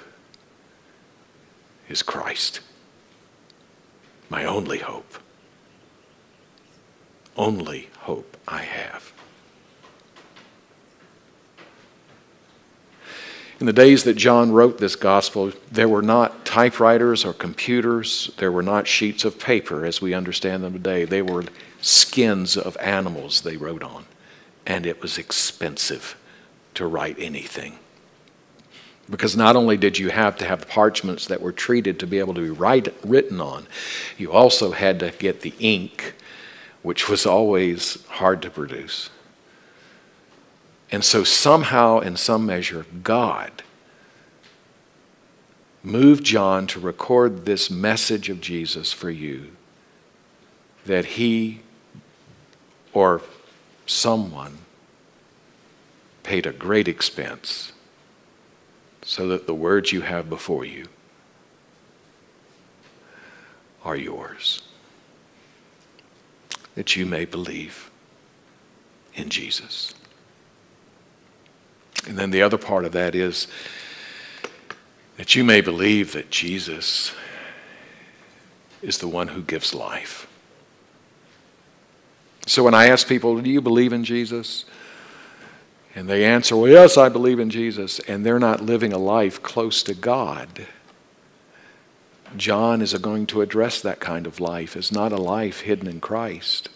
is 1.90 2.04
Christ. 2.04 2.60
My 4.30 4.46
only 4.46 4.78
hope. 4.78 5.18
only 7.36 7.90
hope 8.02 8.38
I 8.48 8.62
have. 8.62 9.13
In 13.64 13.68
the 13.68 13.72
days 13.72 14.04
that 14.04 14.18
John 14.18 14.52
wrote 14.52 14.78
this 14.78 14.98
gospel, 14.98 15.54
there 15.72 15.88
were 15.88 16.02
not 16.02 16.46
typewriters 16.46 17.24
or 17.24 17.32
computers. 17.32 18.30
There 18.36 18.52
were 18.52 18.62
not 18.62 18.90
sheets 18.90 19.24
of 19.24 19.40
paper 19.40 19.86
as 19.86 20.02
we 20.02 20.14
understand 20.14 20.66
them 20.66 20.74
today. 20.74 21.06
They 21.06 21.22
were 21.22 21.46
skins 21.80 22.58
of 22.58 22.76
animals 22.82 23.40
they 23.40 23.56
wrote 23.56 23.82
on. 23.82 24.04
And 24.66 24.86
it 24.86 25.02
was 25.02 25.18
expensive 25.18 26.18
to 26.74 26.86
write 26.86 27.16
anything. 27.18 27.80
Because 29.10 29.38
not 29.38 29.56
only 29.56 29.78
did 29.78 29.98
you 29.98 30.10
have 30.10 30.36
to 30.40 30.46
have 30.46 30.68
parchments 30.68 31.26
that 31.28 31.40
were 31.40 31.54
treated 31.54 32.02
to 32.02 32.06
be 32.06 32.20
able 32.20 32.34
to 32.34 32.42
be 32.42 32.50
write, 32.50 32.94
written 33.02 33.40
on, 33.40 33.68
you 34.18 34.30
also 34.34 34.74
had 34.74 35.00
to 35.00 35.12
get 35.12 35.40
the 35.40 35.54
ink, 35.60 36.16
which 36.82 37.08
was 37.08 37.26
always 37.26 38.06
hard 38.08 38.42
to 38.42 38.50
produce. 38.50 39.10
And 40.92 41.04
so, 41.04 41.24
somehow, 41.24 42.00
in 42.00 42.18
some 42.18 42.46
measure, 42.46 42.86
God 43.02 43.64
moved 45.84 46.24
John 46.24 46.66
to 46.68 46.80
record 46.80 47.46
this 47.46 47.70
message 47.70 48.30
of 48.30 48.40
Jesus 48.40 48.94
for 48.94 49.10
you 49.10 49.52
that 50.86 51.06
he 51.06 51.62
or 52.94 53.22
someone 53.86 54.60
paid 56.24 56.46
a 56.46 56.54
great 56.54 56.88
expense 56.88 57.74
so 59.02 59.28
that 59.28 59.46
the 59.46 59.54
words 59.54 59.92
you 59.92 60.02
have 60.02 60.30
before 60.30 60.64
you 60.64 60.86
are 63.84 63.98
yours, 63.98 64.62
that 66.76 66.96
you 66.96 67.06
may 67.06 67.26
believe 67.26 67.92
in 69.14 69.30
Jesus. 69.30 69.94
And 72.08 72.18
then 72.18 72.32
the 72.32 72.42
other 72.42 72.58
part 72.58 72.86
of 72.86 72.92
that 72.94 73.16
is 73.16 73.48
that 75.18 75.36
you 75.36 75.44
may 75.44 75.62
believe 75.62 76.14
that 76.14 76.30
Jesus 76.30 77.14
is 78.82 78.98
the 78.98 79.08
one 79.08 79.30
who 79.30 79.42
gives 79.42 79.74
life. 79.74 80.28
So 82.46 82.64
when 82.64 82.74
I 82.74 82.88
ask 82.88 83.08
people, 83.08 83.40
Do 83.40 83.50
you 83.50 83.62
believe 83.62 83.94
in 83.94 84.04
Jesus? 84.04 84.66
And 85.96 86.10
they 86.10 86.26
answer, 86.26 86.58
Well, 86.58 86.70
yes, 86.70 86.98
I 86.98 87.08
believe 87.08 87.40
in 87.40 87.50
Jesus, 87.50 88.00
and 88.00 88.26
they're 88.26 88.40
not 88.40 88.62
living 88.62 88.92
a 88.92 88.98
life 88.98 89.42
close 89.42 89.84
to 89.84 89.94
God. 89.94 90.68
John 92.36 92.82
is 92.82 92.94
going 92.96 93.28
to 93.28 93.42
address 93.42 93.80
that 93.82 94.00
kind 94.00 94.26
of 94.26 94.40
life 94.40 94.76
as 94.76 94.92
not 94.92 95.12
a 95.12 95.18
life 95.18 95.62
hidden 95.62 95.88
in 95.88 96.02
Christ. 96.02 96.70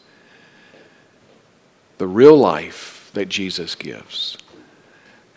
The 1.98 2.08
real 2.08 2.38
life 2.38 3.10
that 3.14 3.28
Jesus 3.28 3.74
gives 3.74 4.38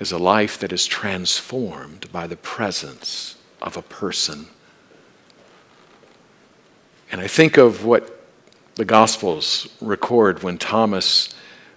is 0.00 0.10
a 0.10 0.18
life 0.18 0.58
that 0.58 0.72
is 0.72 0.86
transformed 0.86 2.10
by 2.10 2.26
the 2.26 2.36
presence 2.36 3.36
of 3.62 3.76
a 3.76 3.82
person. 3.82 4.46
And 7.12 7.20
I 7.20 7.26
think 7.26 7.56
of 7.56 7.84
what 7.84 8.16
the 8.76 8.84
Gospels 8.84 9.68
record 9.80 10.42
when 10.42 10.56
Thomas 10.56 11.34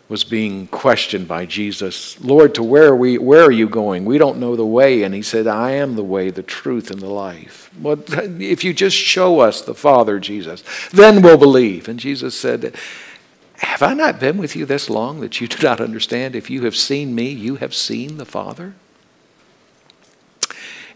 was 0.10 0.24
being 0.24 0.68
questioned 0.68 1.28
by 1.28 1.46
Jesus 1.46 2.20
Lord, 2.22 2.56
to 2.56 2.64
where 2.64 2.90
are, 2.90 2.96
we, 2.96 3.18
where 3.18 3.44
are 3.44 3.52
you 3.52 3.68
going? 3.68 4.06
We 4.06 4.18
don't 4.18 4.40
know 4.40 4.56
the 4.56 4.66
way. 4.66 5.04
And 5.04 5.14
he 5.14 5.22
said, 5.22 5.48
I 5.48 5.72
am 5.72 5.96
the 5.96 6.04
way, 6.04 6.30
the 6.30 6.44
truth, 6.44 6.92
and 6.92 7.00
the 7.00 7.10
life. 7.10 7.72
Well, 7.80 8.00
if 8.08 8.64
you 8.64 8.74
just 8.74 8.96
show 8.96 9.40
us 9.40 9.62
the 9.62 9.74
Father, 9.74 10.20
Jesus, 10.20 10.64
then 10.92 11.22
we'll 11.22 11.38
believe. 11.38 11.88
And 11.88 12.00
Jesus 12.00 12.40
said, 12.40 12.76
have 13.64 13.82
I 13.82 13.94
not 13.94 14.20
been 14.20 14.38
with 14.38 14.56
you 14.56 14.66
this 14.66 14.90
long 14.90 15.22
that 15.22 15.40
you 15.40 15.48
do 15.48 15.62
not 15.64 15.80
understand? 15.80 16.36
If 16.36 16.50
you 16.50 16.66
have 16.66 16.76
seen 16.76 17.16
me, 17.16 17.30
you 17.30 17.56
have 17.56 17.74
seen 17.74 18.18
the 18.18 18.26
Father. 18.26 18.76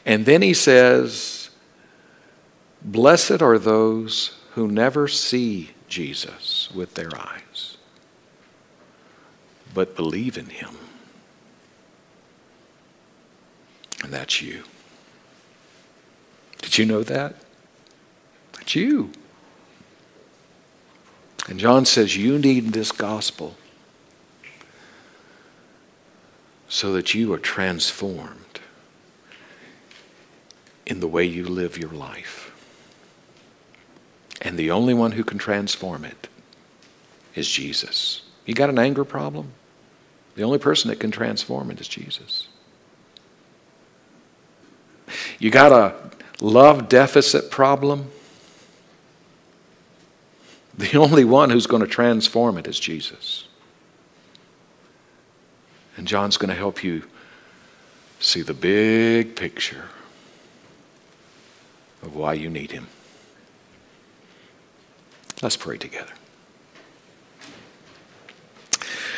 And 0.05 0.25
then 0.25 0.41
he 0.41 0.53
says, 0.53 1.49
Blessed 2.81 3.41
are 3.41 3.57
those 3.57 4.37
who 4.51 4.67
never 4.67 5.07
see 5.07 5.71
Jesus 5.87 6.69
with 6.73 6.95
their 6.95 7.09
eyes, 7.17 7.77
but 9.73 9.95
believe 9.95 10.37
in 10.37 10.47
him. 10.47 10.77
And 14.03 14.13
that's 14.13 14.41
you. 14.41 14.63
Did 16.61 16.77
you 16.77 16.85
know 16.85 17.03
that? 17.03 17.35
That's 18.53 18.75
you. 18.75 19.11
And 21.47 21.59
John 21.59 21.85
says, 21.85 22.17
You 22.17 22.37
need 22.37 22.73
this 22.73 22.91
gospel 22.91 23.55
so 26.67 26.91
that 26.93 27.13
you 27.13 27.31
are 27.33 27.39
transformed 27.39 28.59
in 30.85 30.99
the 30.99 31.07
way 31.07 31.23
you 31.23 31.45
live 31.45 31.77
your 31.77 31.91
life. 31.91 32.53
And 34.41 34.57
the 34.57 34.71
only 34.71 34.93
one 34.93 35.13
who 35.13 35.23
can 35.23 35.37
transform 35.37 36.05
it 36.05 36.27
is 37.35 37.49
Jesus. 37.49 38.21
You 38.45 38.53
got 38.53 38.69
an 38.69 38.79
anger 38.79 39.03
problem? 39.03 39.51
The 40.35 40.43
only 40.43 40.59
person 40.59 40.89
that 40.89 40.99
can 40.99 41.11
transform 41.11 41.71
it 41.71 41.81
is 41.81 41.87
Jesus. 41.87 42.47
You 45.39 45.49
got 45.49 45.71
a 45.71 45.95
love 46.39 46.89
deficit 46.89 47.49
problem? 47.49 48.11
The 50.91 50.97
only 50.97 51.23
one 51.23 51.49
who's 51.49 51.65
going 51.65 51.81
to 51.81 51.87
transform 51.87 52.57
it 52.59 52.67
is 52.67 52.79
Jesus. 52.79 53.47
And 55.97 56.07
John's 56.07 56.37
going 56.37 56.49
to 56.49 56.55
help 56.55 56.83
you 56.83 57.03
see 58.19 58.43
the 58.43 58.53
big 58.53 59.35
picture 59.35 59.85
of 62.03 62.15
why 62.15 62.33
you 62.33 62.49
need 62.49 62.71
him. 62.71 62.87
Let's 65.41 65.57
pray 65.57 65.77
together. 65.77 66.13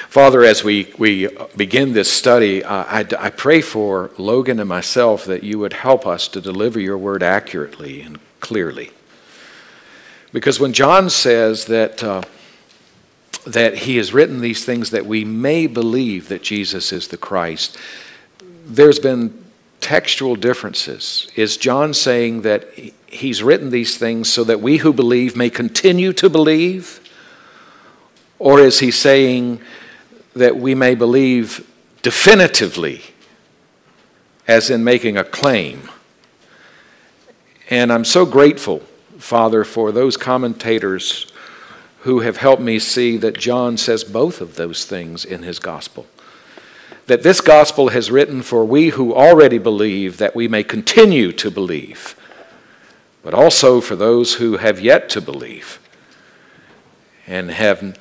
Father, 0.08 0.44
as 0.44 0.64
we, 0.64 0.94
we 0.98 1.28
begin 1.56 1.94
this 1.94 2.12
study, 2.12 2.64
uh, 2.64 2.84
I, 2.88 3.06
I 3.20 3.30
pray 3.30 3.62
for 3.62 4.12
Logan 4.18 4.60
and 4.60 4.68
myself 4.68 5.26
that 5.26 5.44
you 5.44 5.60
would 5.60 5.74
help 5.74 6.08
us 6.08 6.28
to 6.30 6.42
deliver 6.42 6.80
your 6.80 6.98
word 6.98 7.22
accurately 7.22 8.02
and 8.02 8.20
clearly. 8.40 8.92
Because 10.32 10.60
when 10.60 10.74
John 10.74 11.10
says 11.10 11.66
that, 11.66 12.04
uh, 12.04 12.22
that 13.48 13.80
he 13.80 13.98
has 13.98 14.14
written 14.14 14.42
these 14.42 14.64
things 14.64 14.92
that 14.92 15.06
we 15.06 15.26
may 15.26 15.66
believe 15.66 16.30
that 16.30 16.44
Jesus 16.44 16.92
is 16.92 17.08
the 17.08 17.18
Christ, 17.18 17.78
there's 18.66 19.00
been 19.00 19.44
textual 19.82 20.36
differences. 20.36 21.28
Is 21.36 21.58
John 21.58 21.94
saying 21.94 22.42
that 22.42 22.68
he's 23.08 23.42
written 23.42 23.72
these 23.72 23.98
things 23.98 24.32
so 24.32 24.44
that 24.44 24.62
we 24.62 24.78
who 24.78 24.94
believe 24.94 25.36
may 25.36 25.50
continue 25.50 26.14
to 26.14 26.30
believe? 26.30 27.00
Or 28.38 28.60
is 28.60 28.80
he 28.80 28.92
saying 28.92 29.62
that 30.36 30.56
we 30.58 30.76
may 30.76 30.96
believe 30.96 31.68
definitively, 32.04 33.02
as 34.48 34.70
in 34.70 34.84
making 34.84 35.18
a 35.18 35.24
claim? 35.24 35.90
And 37.70 37.92
I'm 37.92 38.06
so 38.06 38.26
grateful 38.26 38.84
Father, 39.20 39.66
for 39.66 39.92
those 39.92 40.18
commentators 40.18 41.32
who 42.00 42.22
have 42.22 42.38
helped 42.38 42.62
me 42.62 42.80
see 42.80 43.18
that 43.18 43.38
John 43.38 43.76
says 43.76 44.06
both 44.06 44.40
of 44.40 44.56
those 44.56 44.86
things 44.86 45.26
in 45.26 45.44
his 45.44 45.60
gospel. 45.60 46.08
That 47.08 47.24
this 47.24 47.42
gospel 47.42 47.90
has 47.90 48.10
written 48.10 48.42
for 48.42 48.64
we 48.64 48.90
who 48.90 49.14
already 49.14 49.58
believe 49.58 50.18
that 50.18 50.36
we 50.36 50.48
may 50.48 50.64
continue 50.64 51.34
to 51.34 51.52
believe, 51.52 52.16
but 53.22 53.34
also 53.34 53.82
for 53.82 53.98
those 53.98 54.36
who 54.36 54.58
have 54.58 54.80
yet 54.80 55.10
to 55.10 55.22
believe 55.22 55.80
and 57.28 57.52
have 57.52 58.00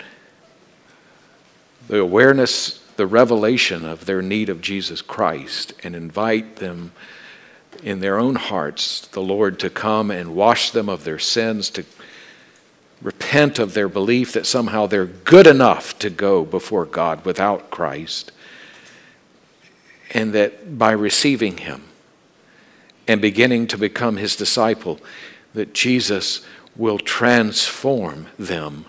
the 1.89 1.99
awareness, 1.99 2.79
the 2.97 3.07
revelation 3.07 3.85
of 3.85 4.05
their 4.05 4.23
need 4.23 4.49
of 4.49 4.61
Jesus 4.61 5.03
Christ, 5.03 5.73
and 5.83 5.97
invite 5.97 6.57
them 6.57 6.93
in 7.83 8.01
their 8.01 8.19
own 8.19 8.35
hearts 8.35 9.07
the 9.09 9.21
Lord 9.21 9.59
to 9.61 9.71
come 9.71 10.11
and 10.11 10.35
wash 10.35 10.71
them 10.71 10.89
of 10.89 11.05
their 11.05 11.19
sins, 11.19 11.71
to 11.71 11.85
repent 13.01 13.59
of 13.59 13.75
their 13.75 13.89
belief 13.89 14.33
that 14.33 14.47
somehow 14.47 14.87
they're 14.87 15.07
good 15.07 15.47
enough 15.47 15.99
to 16.01 16.11
go 16.11 16.45
before 16.45 16.85
God 16.85 17.25
without 17.25 17.71
Christ, 17.71 18.33
and 20.13 20.33
that 20.33 20.79
by 20.79 20.93
receiving 20.93 21.59
Him 21.59 21.85
and 23.07 23.21
beginning 23.21 23.67
to 23.69 23.79
become 23.79 24.17
His 24.17 24.37
disciple, 24.37 24.99
that 25.55 25.75
Jesus 25.75 26.45
will 26.77 26.99
transform 26.99 28.27
them 28.39 28.87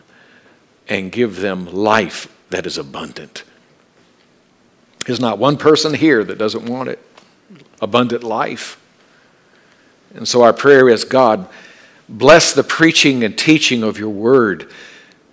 and 0.87 1.11
give 1.11 1.37
them 1.37 1.65
life 1.65 2.35
that 2.49 2.65
is 2.65 2.77
abundant. 2.77 3.43
There's 5.05 5.19
not 5.19 5.37
one 5.37 5.57
person 5.57 5.93
here 5.93 6.23
that 6.23 6.37
doesn't 6.37 6.65
want 6.65 6.89
it 6.89 6.99
abundant 7.81 8.23
life. 8.23 8.79
And 10.13 10.27
so 10.27 10.41
our 10.41 10.53
prayer 10.53 10.89
is 10.89 11.03
God, 11.03 11.47
bless 12.07 12.53
the 12.53 12.63
preaching 12.63 13.23
and 13.23 13.37
teaching 13.37 13.83
of 13.83 13.99
your 13.99 14.09
word, 14.09 14.71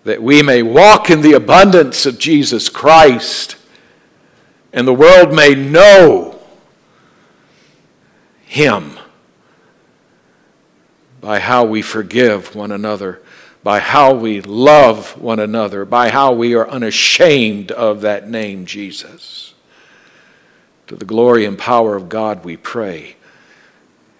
that 0.05 0.22
we 0.22 0.42
may 0.42 0.62
walk 0.62 1.11
in 1.11 1.22
the 1.22 1.32
abundance 1.32 2.07
of 2.07 2.18
Jesus 2.18 2.68
Christ 2.68 3.57
and 4.76 4.86
the 4.86 4.94
world 4.94 5.34
may 5.34 5.55
know 5.55 6.38
Him 8.44 8.99
by 11.22 11.40
how 11.40 11.64
we 11.64 11.80
forgive 11.80 12.55
one 12.55 12.70
another, 12.70 13.22
by 13.64 13.80
how 13.80 14.12
we 14.12 14.42
love 14.42 15.18
one 15.18 15.40
another, 15.40 15.86
by 15.86 16.11
how 16.11 16.32
we 16.32 16.55
are 16.55 16.68
unashamed 16.68 17.72
of 17.72 18.03
that 18.03 18.28
name, 18.28 18.66
Jesus. 18.66 19.45
To 20.89 20.97
the 20.97 21.05
glory 21.05 21.45
and 21.45 21.59
power 21.59 21.97
of 21.97 22.09
God 22.09 22.45
we 22.45 22.57
pray. 22.57 23.16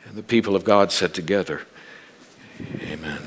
And 0.05 0.17
the 0.17 0.23
people 0.23 0.57
of 0.57 0.65
God 0.65 0.93
said 0.93 1.15
together, 1.15 1.63
Amen. 2.81 3.23